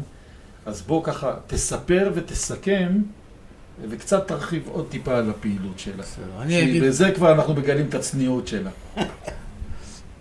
אז 0.65 0.81
בוא 0.81 1.03
ככה, 1.03 1.33
תספר 1.47 2.11
ותסכם, 2.15 3.01
וקצת 3.89 4.27
תרחיב 4.27 4.63
עוד 4.71 4.85
טיפה 4.89 5.17
על 5.17 5.29
הפעילות 5.29 5.79
שלה. 5.79 5.93
בסדר, 5.97 6.41
אני 6.41 6.63
אגיד... 6.63 6.83
בזה 6.83 7.11
כבר 7.11 7.31
אנחנו 7.31 7.53
מגלים 7.53 7.85
את 7.89 7.95
הצניעות 7.95 8.47
שלה. 8.47 8.69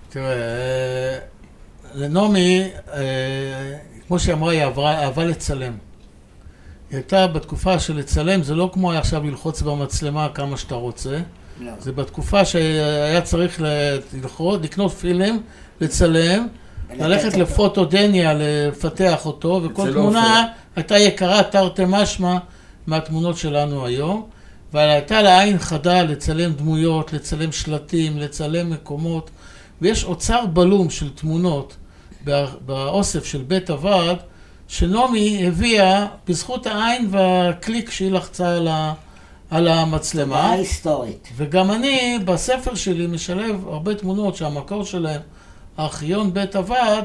תראה, 0.09 0.33
אה, 0.33 1.19
לנעמי, 1.95 2.69
אה, 2.93 3.77
כמו 4.07 4.19
שהיא 4.19 4.35
אמרה, 4.35 4.53
היא 4.53 4.65
עברה, 4.65 5.05
אהבה 5.05 5.25
לצלם. 5.25 5.73
היא 6.91 6.97
הייתה 6.97 7.27
בתקופה 7.27 7.79
של 7.79 7.97
לצלם, 7.97 8.43
זה 8.43 8.55
לא 8.55 8.71
כמו 8.73 8.93
עכשיו 8.93 9.25
ללחוץ 9.25 9.63
במצלמה 9.63 10.29
כמה 10.35 10.57
שאתה 10.57 10.75
רוצה. 10.75 11.21
לא. 11.61 11.73
זה 11.81 11.93
בתקופה 11.93 12.45
שהיה 12.45 13.21
צריך 13.21 13.63
ללחוץ, 14.15 14.61
לקנות 14.63 14.93
פילם, 14.93 15.39
לצלם, 15.81 16.47
ללכת. 16.99 17.37
לפוטודניה, 17.37 18.33
לפתח 18.39 19.27
אותו, 19.27 19.61
וכל 19.65 19.83
אצל 19.83 19.93
תמונה. 19.93 20.47
הייתה 20.77 20.99
יקרה 20.99 21.43
תרתי 21.43 21.83
משמע 21.89 22.37
מהתמונות 22.87 23.37
שלנו 23.37 23.87
היום. 23.87 24.27
אבל 24.73 24.81
הייתה 24.89 25.23
לה 25.23 25.41
עין 25.41 25.59
חדה 25.59 26.03
לצלם 26.03 26.53
דמויות, 26.53 27.13
לצלם 27.13 27.53
שלטים, 27.53 28.19
לצלם 28.19 28.71
מקומות, 28.71 29.31
ויש 29.81 30.05
אוצר 30.05 30.47
בלום 30.47 30.91
של 30.91 31.11
תמונות 31.11 31.77
בא- 32.25 32.47
באוסף 32.67 33.25
של 33.25 33.43
בית 33.47 33.71
הוועד, 33.71 34.17
שנעמי 34.69 35.47
הביאה 35.47 36.07
בזכות 36.29 36.67
העין 36.67 37.09
והקליק 37.11 37.91
שהיא 37.91 38.11
לחצה 38.13 38.57
על, 38.57 38.69
ה, 38.69 38.93
על 39.55 39.69
המצלמה. 39.69 40.37
תודעה 40.37 40.53
היסטורית. 40.53 41.29
וגם 41.37 41.71
אני 41.71 42.19
בספר 42.25 42.75
שלי 42.75 43.07
משלב 43.07 43.69
הרבה 43.69 43.95
תמונות 43.95 44.37
שהמקור 44.37 44.85
שלהן 44.85 45.21
ארכיון 45.79 46.35
בית 46.35 46.57
הוועד 46.57 47.05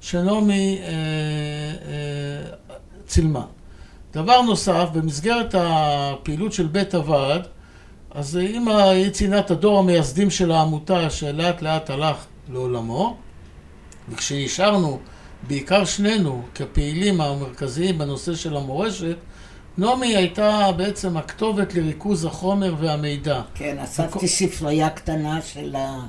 שנעמי 0.00 0.78
אה, 0.82 0.88
אה, 0.88 2.76
צילמה. 3.06 3.44
דבר 4.12 4.40
נוסף, 4.42 4.88
במסגרת 4.92 5.54
הפעילות 5.58 6.52
של 6.52 6.66
בית 6.66 6.94
הוועד, 6.94 7.46
אז 8.10 8.36
אימא, 8.36 8.70
היא 8.70 9.10
ציינה 9.10 9.38
את 9.38 9.50
הדור 9.50 9.78
המייסדים 9.78 10.30
של 10.30 10.50
העמותה 10.50 11.10
שלאט 11.10 11.62
לאט 11.62 11.90
הלך 11.90 12.16
לעולמו, 12.52 13.16
וכשהשארנו, 14.08 14.98
בעיקר 15.46 15.84
שנינו, 15.84 16.42
כפעילים 16.54 17.20
המרכזיים 17.20 17.98
בנושא 17.98 18.34
של 18.34 18.56
המורשת, 18.56 19.16
נעמי 19.78 20.16
הייתה 20.16 20.70
בעצם 20.76 21.16
הכתובת 21.16 21.74
לריכוז 21.74 22.24
החומר 22.24 22.74
והמידע. 22.78 23.42
כן, 23.54 23.78
אספתי 23.78 24.28
ספרייה 24.28 24.90
קטנה 24.90 25.42
של, 25.42 25.76
ה... 25.76 26.06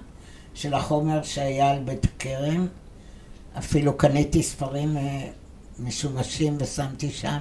של 0.54 0.74
החומר 0.74 1.24
שהיה 1.24 1.72
על 1.72 1.80
בית 1.80 2.06
הכרם. 2.06 2.68
אפילו 3.58 3.98
קניתי 3.98 4.44
ספרים 4.44 4.98
אה, 4.98 5.28
משומשים 5.80 6.58
ושמתי 6.60 7.10
שם 7.10 7.38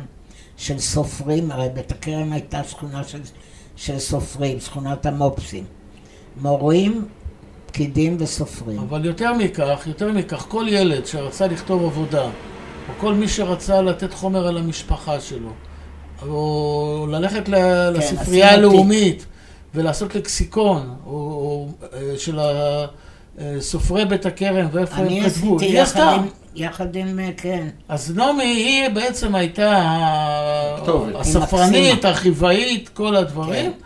של 0.56 0.78
סופרים, 0.78 1.50
הרי 1.50 1.68
בית 1.74 1.92
הכרם 1.92 2.32
הייתה 2.32 2.64
שכונה 2.64 3.04
של, 3.04 3.20
של 3.76 3.98
סופרים, 3.98 4.60
שכונת 4.60 5.06
המופסים. 5.06 5.64
מורים, 6.40 7.08
פקידים 7.66 8.16
וסופרים. 8.20 8.78
אבל 8.78 9.04
יותר 9.04 9.32
מכך, 9.32 9.82
יותר 9.86 10.12
מכך, 10.12 10.46
כל 10.48 10.66
ילד 10.68 11.06
שרצה 11.06 11.46
לכתוב 11.46 11.84
עבודה, 11.84 12.24
או 12.88 12.94
כל 13.00 13.14
מי 13.14 13.28
שרצה 13.28 13.82
לתת 13.82 14.14
חומר 14.14 14.46
על 14.46 14.58
המשפחה 14.58 15.20
שלו, 15.20 15.50
או 16.28 17.06
ללכת 17.10 17.48
ל- 17.48 17.90
לספרייה 17.90 18.50
עשינו 18.50 18.68
הלאומית 18.68 19.26
ולעשות 19.74 20.14
לקסיקון, 20.14 20.94
או, 21.06 21.10
או 21.12 21.68
אה, 21.92 22.18
של 22.18 22.38
אה, 22.40 22.86
סופרי 23.60 24.04
בית 24.04 24.26
הכרם 24.26 24.66
ואיפה 24.72 24.96
אני 24.96 25.20
הם 25.20 25.28
כתבו, 25.30 25.56
עשיתי 25.56 25.72
היא 25.72 25.80
יחד 25.80 25.82
עשתה. 26.00 26.10
עם, 26.10 26.26
יחד 26.54 26.96
עם, 26.96 27.18
אה, 27.20 27.30
כן, 27.36 27.68
אז 27.88 28.12
נעמי 28.16 28.44
היא 28.44 28.88
בעצם 28.88 29.34
הייתה 29.34 30.76
כתובת. 30.82 31.14
הספרנית. 31.16 32.04
החיוואית, 32.04 32.88
כל 32.88 33.16
הדברים. 33.16 33.72
כן. 33.72 33.78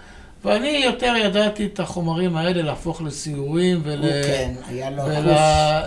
ואני 0.45 0.83
יותר 0.85 1.15
ידעתי 1.25 1.67
את 1.67 1.81
החומרים 1.81 2.37
האלה 2.37 2.63
להפוך 2.63 3.03
לסיורים 3.03 3.81
ול... 3.85 3.99
הוא 3.99 4.09
כן, 4.27 4.53
היה 4.69 4.91
לו 4.91 5.03
חוש. 5.03 5.13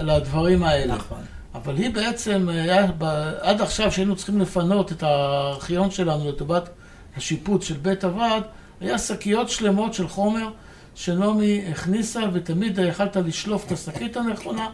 ולדברים 0.02 0.64
האלה. 0.64 0.96
נכון. 0.96 1.18
אבל 1.56 1.76
היא 1.76 1.94
בעצם, 1.94 2.50
היה, 2.50 2.88
ב- 2.98 3.34
עד 3.42 3.62
עכשיו 3.62 3.92
שהיינו 3.92 4.16
צריכים 4.16 4.42
לפנות 4.42 4.92
את 4.92 5.04
הארכיון 5.04 5.92
שלנו 5.92 6.30
לטובת 6.30 6.70
השיפוט 7.18 7.62
של 7.62 7.74
בית 7.74 8.04
הוועד, 8.04 8.44
היה 8.82 8.98
שקיות 8.98 9.50
שלמות 9.50 9.94
של 9.94 10.08
חומר 10.08 10.48
שנעמי 10.96 11.64
הכניסה, 11.72 12.22
ותמיד 12.34 12.80
יכלת 12.80 13.18
לשלוף 13.18 13.68
את 13.68 13.72
השקית 13.72 14.18
הנכונה 14.18 14.68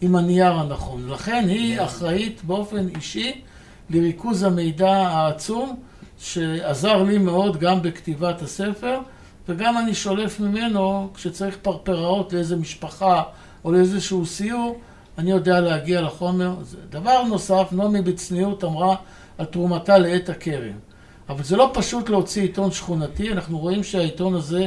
עם 0.00 0.16
הנייר 0.16 0.52
הנכון. 0.52 1.08
לכן 1.08 1.44
היא 1.48 1.80
אחראית 1.80 2.44
באופן 2.44 2.88
אישי 2.96 3.40
לריכוז 3.90 4.42
המידע 4.42 4.92
העצום, 4.92 5.76
שעזר 6.18 7.02
לי 7.02 7.18
מאוד 7.18 7.56
גם 7.56 7.82
בכתיבת 7.82 8.42
הספר, 8.42 8.98
וגם 9.48 9.78
אני 9.78 9.94
שולף 9.94 10.40
ממנו, 10.40 11.10
כשצריך 11.14 11.56
פרפראות 11.62 12.32
לאיזה 12.32 12.56
משפחה 12.56 13.22
או 13.64 13.72
לאיזשהו 13.72 14.26
סיור, 14.26 14.78
אני 15.18 15.30
יודע 15.30 15.60
להגיע 15.60 16.00
לחומר. 16.00 16.54
דבר 16.90 17.22
נוסף, 17.22 17.68
נעמי 17.72 18.02
בצניעות 18.02 18.64
אמרה 18.64 18.96
על 19.38 19.46
תרומתה 19.46 19.98
לעת 19.98 20.28
הכרם. 20.28 20.78
אבל 21.28 21.44
זה 21.44 21.56
לא 21.56 21.70
פשוט 21.74 22.08
להוציא 22.08 22.42
עיתון 22.42 22.72
שכונתי, 22.72 23.32
אנחנו 23.32 23.58
רואים 23.58 23.84
שהעיתון 23.84 24.34
הזה 24.34 24.66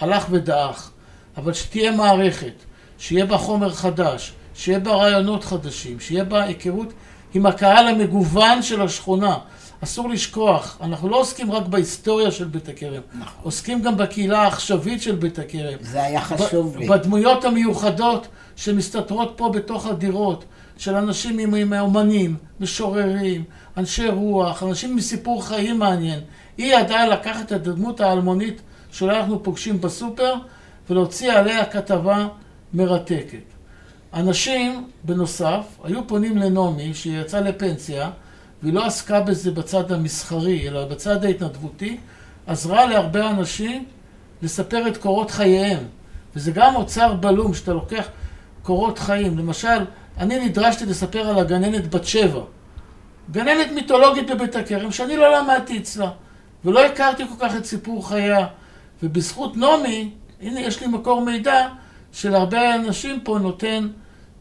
הלך 0.00 0.26
ודעך. 0.30 0.90
אבל 1.36 1.52
שתהיה 1.52 1.90
מערכת, 1.90 2.52
שיהיה 2.98 3.26
בה 3.26 3.38
חומר 3.38 3.70
חדש, 3.70 4.32
שיהיה 4.54 4.78
בה 4.78 4.94
רעיונות 4.94 5.44
חדשים, 5.44 6.00
שיהיה 6.00 6.24
בה 6.24 6.42
היכרות 6.42 6.92
עם 7.34 7.46
הקהל 7.46 7.86
המגוון 7.86 8.62
של 8.62 8.82
השכונה. 8.82 9.38
אסור 9.84 10.08
לשכוח, 10.08 10.78
אנחנו 10.80 11.08
לא 11.08 11.20
עוסקים 11.20 11.52
רק 11.52 11.66
בהיסטוריה 11.66 12.30
של 12.30 12.44
בית 12.44 12.68
הכרם, 12.68 13.02
נכון. 13.18 13.40
עוסקים 13.42 13.82
גם 13.82 13.96
בקהילה 13.96 14.42
העכשווית 14.42 15.02
של 15.02 15.14
בית 15.14 15.38
הכרם. 15.38 15.78
זה 15.80 16.02
היה 16.02 16.20
חשוב 16.20 16.76
לי. 16.76 16.88
בדמויות 16.88 17.44
המיוחדות 17.44 18.26
שמסתתרות 18.56 19.32
פה 19.36 19.48
בתוך 19.48 19.86
הדירות, 19.86 20.44
של 20.78 20.94
אנשים 20.94 21.38
עם, 21.38 21.54
עם 21.54 21.72
אומנים, 21.72 22.36
משוררים, 22.60 23.44
אנשי 23.76 24.08
רוח, 24.08 24.62
אנשים 24.62 24.96
מסיפור 24.96 25.46
חיים 25.46 25.78
מעניין. 25.78 26.20
היא 26.58 26.74
ידעה 26.74 27.06
לקחת 27.06 27.52
את 27.52 27.52
הדמות 27.52 28.00
האלמונית 28.00 28.60
שאולי 28.92 29.16
אנחנו 29.16 29.42
פוגשים 29.42 29.80
בסופר, 29.80 30.34
ולהוציא 30.90 31.32
עליה 31.32 31.64
כתבה 31.64 32.28
מרתקת. 32.74 33.38
אנשים, 34.14 34.88
בנוסף, 35.04 35.64
היו 35.84 36.06
פונים 36.06 36.38
לנעמי, 36.38 36.94
שהיא 36.94 37.20
יצאה 37.20 37.40
לפנסיה, 37.40 38.10
והיא 38.62 38.74
לא 38.74 38.86
עסקה 38.86 39.20
בזה 39.20 39.50
בצד 39.50 39.92
המסחרי, 39.92 40.68
אלא 40.68 40.84
בצד 40.84 41.24
ההתנדבותי, 41.24 41.96
עזרה 42.46 42.86
להרבה 42.86 43.30
אנשים 43.30 43.84
לספר 44.42 44.88
את 44.88 44.96
קורות 44.96 45.30
חייהם. 45.30 45.84
וזה 46.36 46.50
גם 46.50 46.76
אוצר 46.76 47.14
בלום, 47.14 47.54
שאתה 47.54 47.72
לוקח 47.72 48.04
קורות 48.62 48.98
חיים. 48.98 49.38
למשל, 49.38 49.84
אני 50.18 50.44
נדרשתי 50.44 50.86
לספר 50.86 51.28
על 51.28 51.38
הגננת 51.38 51.94
בת 51.94 52.04
שבע. 52.04 52.40
גננת 53.30 53.72
מיתולוגית 53.74 54.30
בבית 54.30 54.56
הכרם, 54.56 54.92
שאני 54.92 55.16
לא 55.16 55.38
למדתי 55.38 55.78
אצלה, 55.78 56.10
ולא 56.64 56.86
הכרתי 56.86 57.22
כל 57.28 57.34
כך 57.46 57.56
את 57.56 57.64
סיפור 57.64 58.08
חייה. 58.08 58.46
ובזכות 59.02 59.56
נעמי, 59.56 60.10
הנה 60.40 60.60
יש 60.60 60.80
לי 60.80 60.86
מקור 60.86 61.20
מידע 61.20 61.68
שלהרבה 62.12 62.74
אנשים 62.74 63.20
פה 63.20 63.38
נותן 63.38 63.88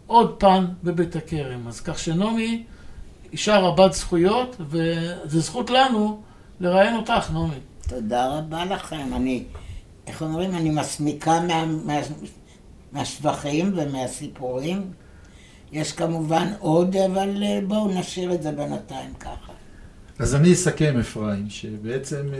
עוד 0.07 0.35
פן 0.37 0.65
בבית 0.83 1.15
הכרם. 1.15 1.67
אז 1.67 1.81
כך 1.81 1.99
שנעמי 1.99 2.63
אישה 3.31 3.57
רבת 3.57 3.93
זכויות, 3.93 4.55
וזו 4.69 5.39
זכות 5.39 5.69
לנו 5.69 6.21
לראיין 6.59 6.95
אותך, 6.95 7.31
נעמי. 7.33 7.55
תודה 7.87 8.37
רבה 8.37 8.65
לכם. 8.65 9.09
אני, 9.15 9.43
איך 10.07 10.21
אומרים, 10.21 10.55
אני 10.55 10.69
מסמיקה 10.69 11.39
מה, 11.47 11.65
מה, 11.65 11.93
מהשבחים 12.91 13.73
ומהסיפורים. 13.75 14.81
יש 15.71 15.91
כמובן 15.91 16.47
עוד, 16.59 16.95
אבל 16.95 17.43
אה, 17.43 17.59
בואו 17.67 17.99
נשאיר 17.99 18.33
את 18.33 18.43
זה 18.43 18.51
בינתיים 18.51 19.13
ככה. 19.19 19.51
אז 20.19 20.35
אני 20.35 20.53
אסכם, 20.53 20.97
אפרים, 20.99 21.49
שבעצם 21.49 22.27
אה, 22.33 22.39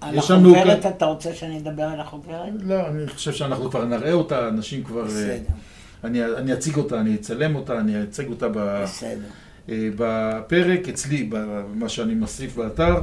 על 0.00 0.14
יש 0.14 0.30
לנו... 0.30 0.56
החוברת, 0.56 0.82
כאן- 0.82 0.90
אתה 0.90 1.04
רוצה 1.04 1.34
שאני 1.34 1.58
אדבר 1.58 1.82
על 1.82 2.00
החוברת? 2.00 2.52
לא, 2.60 2.86
אני 2.88 3.08
חושב 3.08 3.32
שאנחנו 3.32 3.70
כבר 3.70 3.84
נראה 3.84 4.12
אותה, 4.12 4.48
אנשים 4.48 4.84
כבר... 4.84 5.00
אה, 5.00 5.06
בסדר, 5.06 5.36
אני, 6.04 6.24
אני 6.24 6.52
אציג 6.52 6.76
אותה, 6.76 7.00
אני 7.00 7.14
אצלם 7.14 7.54
אותה, 7.56 7.78
אני 7.78 8.02
אציג 8.02 8.28
אותה 8.28 8.48
ב, 8.48 8.82
בסדר. 8.82 9.18
אה, 9.68 9.88
בפרק 9.96 10.88
אצלי, 10.88 11.28
במה 11.28 11.88
שאני 11.88 12.14
מוסיף 12.14 12.56
באתר. 12.56 12.94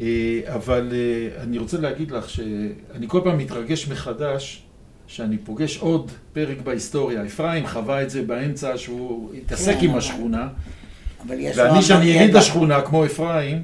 אה, 0.00 0.40
אבל 0.46 0.92
אה, 0.92 1.42
אני 1.42 1.58
רוצה 1.58 1.78
להגיד 1.78 2.10
לך 2.10 2.30
שאני 2.30 3.06
כל 3.08 3.20
פעם 3.24 3.38
מתרגש 3.38 3.88
מחדש 3.88 4.62
שאני 5.06 5.38
פוגש 5.38 5.78
עוד 5.78 6.10
פרק 6.32 6.60
בהיסטוריה. 6.64 7.26
אפרים 7.26 7.66
חווה 7.66 8.02
את 8.02 8.10
זה 8.10 8.22
באמצע 8.22 8.78
שהוא 8.78 9.34
התעסק 9.34 9.76
כן, 9.80 9.84
עם 9.84 9.94
השכונה. 9.96 10.48
ואני, 11.26 11.82
שאני 11.82 12.04
יליד. 12.04 12.36
השכונה, 12.36 12.82
כמו 12.82 13.04
אפרים, 13.04 13.62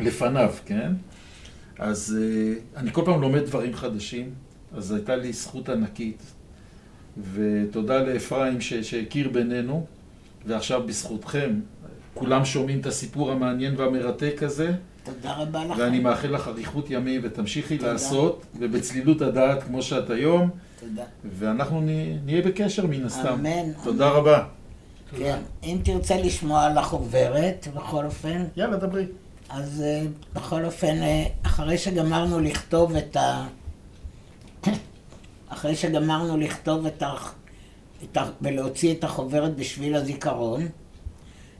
לפניו, 0.00 0.54
כן? 0.66 0.92
אז 1.78 2.18
אני 2.76 2.92
כל 2.92 3.02
פעם 3.04 3.20
לומד 3.20 3.44
דברים 3.44 3.74
חדשים, 3.74 4.30
אז 4.76 4.92
הייתה 4.92 5.16
לי 5.16 5.32
זכות 5.32 5.68
ענקית, 5.68 6.22
ותודה 7.32 8.02
לאפרים 8.02 8.60
שהכיר 8.60 9.28
בינינו, 9.28 9.86
ועכשיו 10.46 10.82
בזכותכם, 10.86 11.60
כולם 12.14 12.44
שומעים 12.44 12.80
את 12.80 12.86
הסיפור 12.86 13.32
המעניין 13.32 13.74
והמרתק 13.76 14.42
הזה, 14.42 14.72
תודה 15.04 15.34
רבה 15.34 15.64
לכם. 15.64 15.80
ואני 15.80 15.98
מאחל 16.00 16.28
לך 16.28 16.48
אריכות 16.48 16.90
ימים 16.90 17.20
ותמשיכי 17.24 17.78
תודה. 17.78 17.92
לעשות, 17.92 18.46
ובצלילות 18.58 19.22
הדעת 19.22 19.62
כמו 19.62 19.82
שאת 19.82 20.10
היום, 20.10 20.50
תודה. 20.80 21.02
ואנחנו 21.38 21.80
נה- 21.80 21.92
נהיה 22.24 22.42
בקשר 22.42 22.86
מן 22.86 23.04
הסתם. 23.04 23.32
אמן. 23.32 23.72
תודה 23.84 24.08
רבה. 24.08 24.44
כן, 25.18 25.38
אם 25.64 25.78
תרצה 25.84 26.16
לשמוע 26.16 26.62
על 26.64 26.78
החוברת, 26.78 27.68
בכל 27.74 28.04
אופן, 28.04 28.44
יאללה, 28.56 28.76
דברי. 28.76 29.06
אז 29.48 29.82
אה, 29.86 30.02
בכל 30.34 30.64
אופן, 30.64 31.02
אה, 31.02 31.24
אחרי 31.42 31.78
שגמרנו 31.78 32.40
לכתוב 32.40 32.96
את 32.96 33.16
ה... 33.16 33.46
אחרי 35.48 35.76
שגמרנו 35.76 36.36
לכתוב 36.36 36.86
את 36.86 37.02
ה... 37.02 37.14
ולהוציא 38.42 38.94
את 38.94 39.04
החוברת 39.04 39.56
בשביל 39.56 39.94
הזיכרון, 39.94 40.68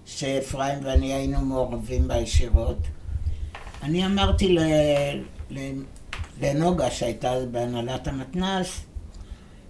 שאפרים 0.07 0.79
ואני 0.83 1.13
היינו 1.13 1.41
מעורבים 1.41 2.09
בה 2.09 2.17
ישירות, 2.17 2.79
אני 3.83 4.07
אמרתי 4.07 4.49
ל... 4.49 4.59
ל... 5.51 5.59
לנוגה, 6.41 6.91
שהייתה 6.91 7.33
אז 7.33 7.45
בהנהלת 7.45 8.09
המתנ"ס, 8.09 8.81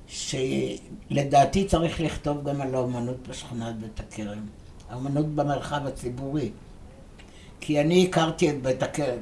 שלדעתי 0.06 1.64
צריך 1.64 2.00
לכתוב 2.00 2.48
גם 2.48 2.60
על 2.60 2.74
האומנות 2.74 3.28
בשכונת 3.28 3.76
בית 3.76 4.00
הכרם. 4.00 4.46
האומנות 4.90 5.26
במרחב 5.26 5.86
הציבורי. 5.86 6.50
כי 7.60 7.80
אני 7.80 8.06
הכרתי 8.08 8.50
את 8.50 8.62
בית 8.62 8.82
הכרם. 8.82 9.18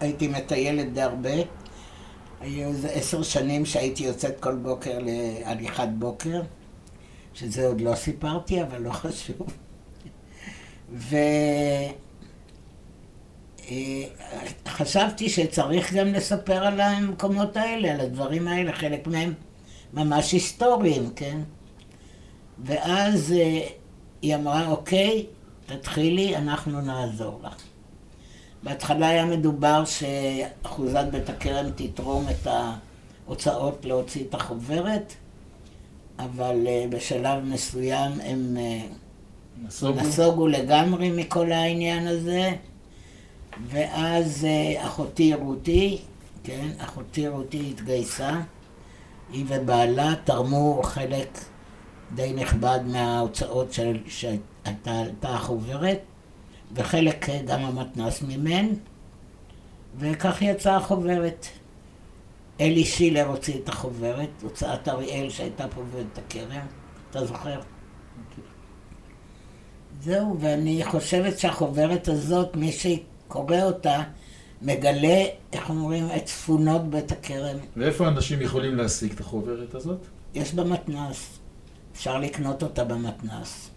הייתי 0.00 0.28
מטיילת 0.28 0.92
די 0.92 1.02
הרבה. 1.02 1.30
היו 2.40 2.68
איזה 2.68 2.88
עשר 2.88 3.22
שנים 3.22 3.66
שהייתי 3.66 4.04
יוצאת 4.04 4.40
כל 4.40 4.54
בוקר 4.54 4.98
להליכת 5.00 5.88
בוקר, 5.98 6.42
שזה 7.34 7.66
עוד 7.66 7.80
לא 7.80 7.94
סיפרתי, 7.94 8.62
אבל 8.62 8.82
לא 8.82 8.90
חשוב. 8.90 9.46
וחשבתי 14.66 15.28
שצריך 15.28 15.94
גם 15.94 16.06
לספר 16.06 16.66
על 16.66 16.80
המקומות 16.80 17.56
האלה, 17.56 17.94
על 17.94 18.00
הדברים 18.00 18.48
האלה, 18.48 18.72
חלק 18.72 19.06
מהם 19.06 19.34
ממש 19.94 20.32
היסטוריים, 20.32 21.10
כן? 21.16 21.40
ואז 22.64 23.32
אה, 23.32 23.68
היא 24.22 24.34
אמרה, 24.34 24.68
אוקיי, 24.68 25.26
תתחילי, 25.66 26.36
אנחנו 26.36 26.80
נעזור 26.80 27.40
לך. 27.42 27.75
בהתחלה 28.66 29.08
היה 29.08 29.24
מדובר 29.24 29.84
שאחוזת 29.84 31.04
בית 31.10 31.30
הכרם 31.30 31.66
תתרום 31.76 32.26
את 32.30 32.46
ההוצאות 33.26 33.84
להוציא 33.84 34.24
את 34.28 34.34
החוברת, 34.34 35.12
אבל 36.18 36.66
אה, 36.66 36.84
בשלב 36.90 37.44
מסוים 37.44 38.12
הם 38.20 38.56
אה, 38.58 38.80
נסוגו. 39.62 40.00
נסוגו 40.00 40.48
לגמרי 40.48 41.10
מכל 41.10 41.52
העניין 41.52 42.06
הזה, 42.06 42.52
ואז 43.68 44.44
אה, 44.44 44.86
אחותי 44.86 45.34
רותי, 45.34 45.98
כן, 46.44 46.68
אחותי 46.78 47.28
רותי 47.28 47.70
התגייסה, 47.70 48.40
היא 49.32 49.44
ובעלה 49.48 50.14
תרמו 50.24 50.80
חלק 50.82 51.38
די 52.14 52.32
נכבד 52.32 52.80
מההוצאות 52.86 53.72
שהייתה 54.08 54.40
הייתה 54.64 55.28
החוברת, 55.28 55.98
וחלק 56.74 57.26
גם 57.46 57.64
המתנ"ס 57.64 58.22
מימן, 58.22 58.66
וכך 59.98 60.42
יצאה 60.42 60.76
החוברת. 60.76 61.46
אלי 62.60 62.84
שילר 62.84 63.26
הוציא 63.26 63.54
את 63.64 63.68
החוברת, 63.68 64.28
הוצאת 64.42 64.88
אריאל 64.88 65.30
שהייתה 65.30 65.68
פה 65.68 65.82
בבית 65.82 66.18
הכרם, 66.18 66.66
אתה 67.10 67.26
זוכר? 67.26 67.60
זהו, 70.02 70.36
ואני 70.40 70.84
חושבת 70.84 71.38
שהחוברת 71.38 72.08
הזאת, 72.08 72.56
מי 72.56 72.72
שקורא 72.72 73.62
אותה, 73.62 74.02
מגלה, 74.62 75.24
איך 75.52 75.70
אומרים, 75.70 76.08
את 76.16 76.24
צפונות 76.24 76.90
בית 76.90 77.12
הכרם. 77.12 77.56
ואיפה 77.76 78.08
אנשים 78.08 78.42
יכולים 78.42 78.76
להשיג 78.76 79.12
את 79.12 79.20
החוברת 79.20 79.74
הזאת? 79.74 79.98
יש 80.34 80.54
במתנ"ס. 80.54 81.38
אפשר 81.92 82.18
לקנות 82.18 82.62
אותה 82.62 82.84
במתנ"ס. 82.84 83.70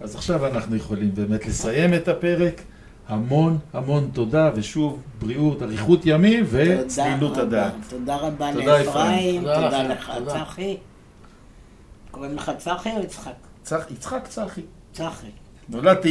אז 0.00 0.14
עכשיו 0.14 0.46
אנחנו 0.46 0.76
יכולים 0.76 1.14
באמת 1.14 1.46
לסיים 1.46 1.94
את 1.94 2.08
הפרק. 2.08 2.62
המון 3.08 3.58
המון 3.72 4.10
תודה, 4.12 4.50
ושוב, 4.54 5.00
בריאות, 5.20 5.62
אריכות 5.62 6.00
ימים 6.04 6.44
וצלילות 6.50 7.34
תודה 7.34 7.42
הדעת. 7.42 7.72
רבה. 7.74 7.84
תודה 7.90 8.16
רבה 8.16 8.50
תודה, 8.52 8.78
לאפרים, 8.82 9.40
תודה 9.40 9.54
תודה 9.54 9.82
לכם, 9.82 9.90
לך, 9.92 10.12
תודה. 10.18 10.44
צחי. 10.44 10.76
קוראים 12.10 12.36
לך 12.36 12.52
צחי 12.58 12.90
או 12.96 13.02
יצחק? 13.02 13.32
צח- 13.64 13.90
יצחק 13.90 14.26
צחי. 14.28 14.60
צחי. 14.92 15.26
נולדתי 15.68 16.08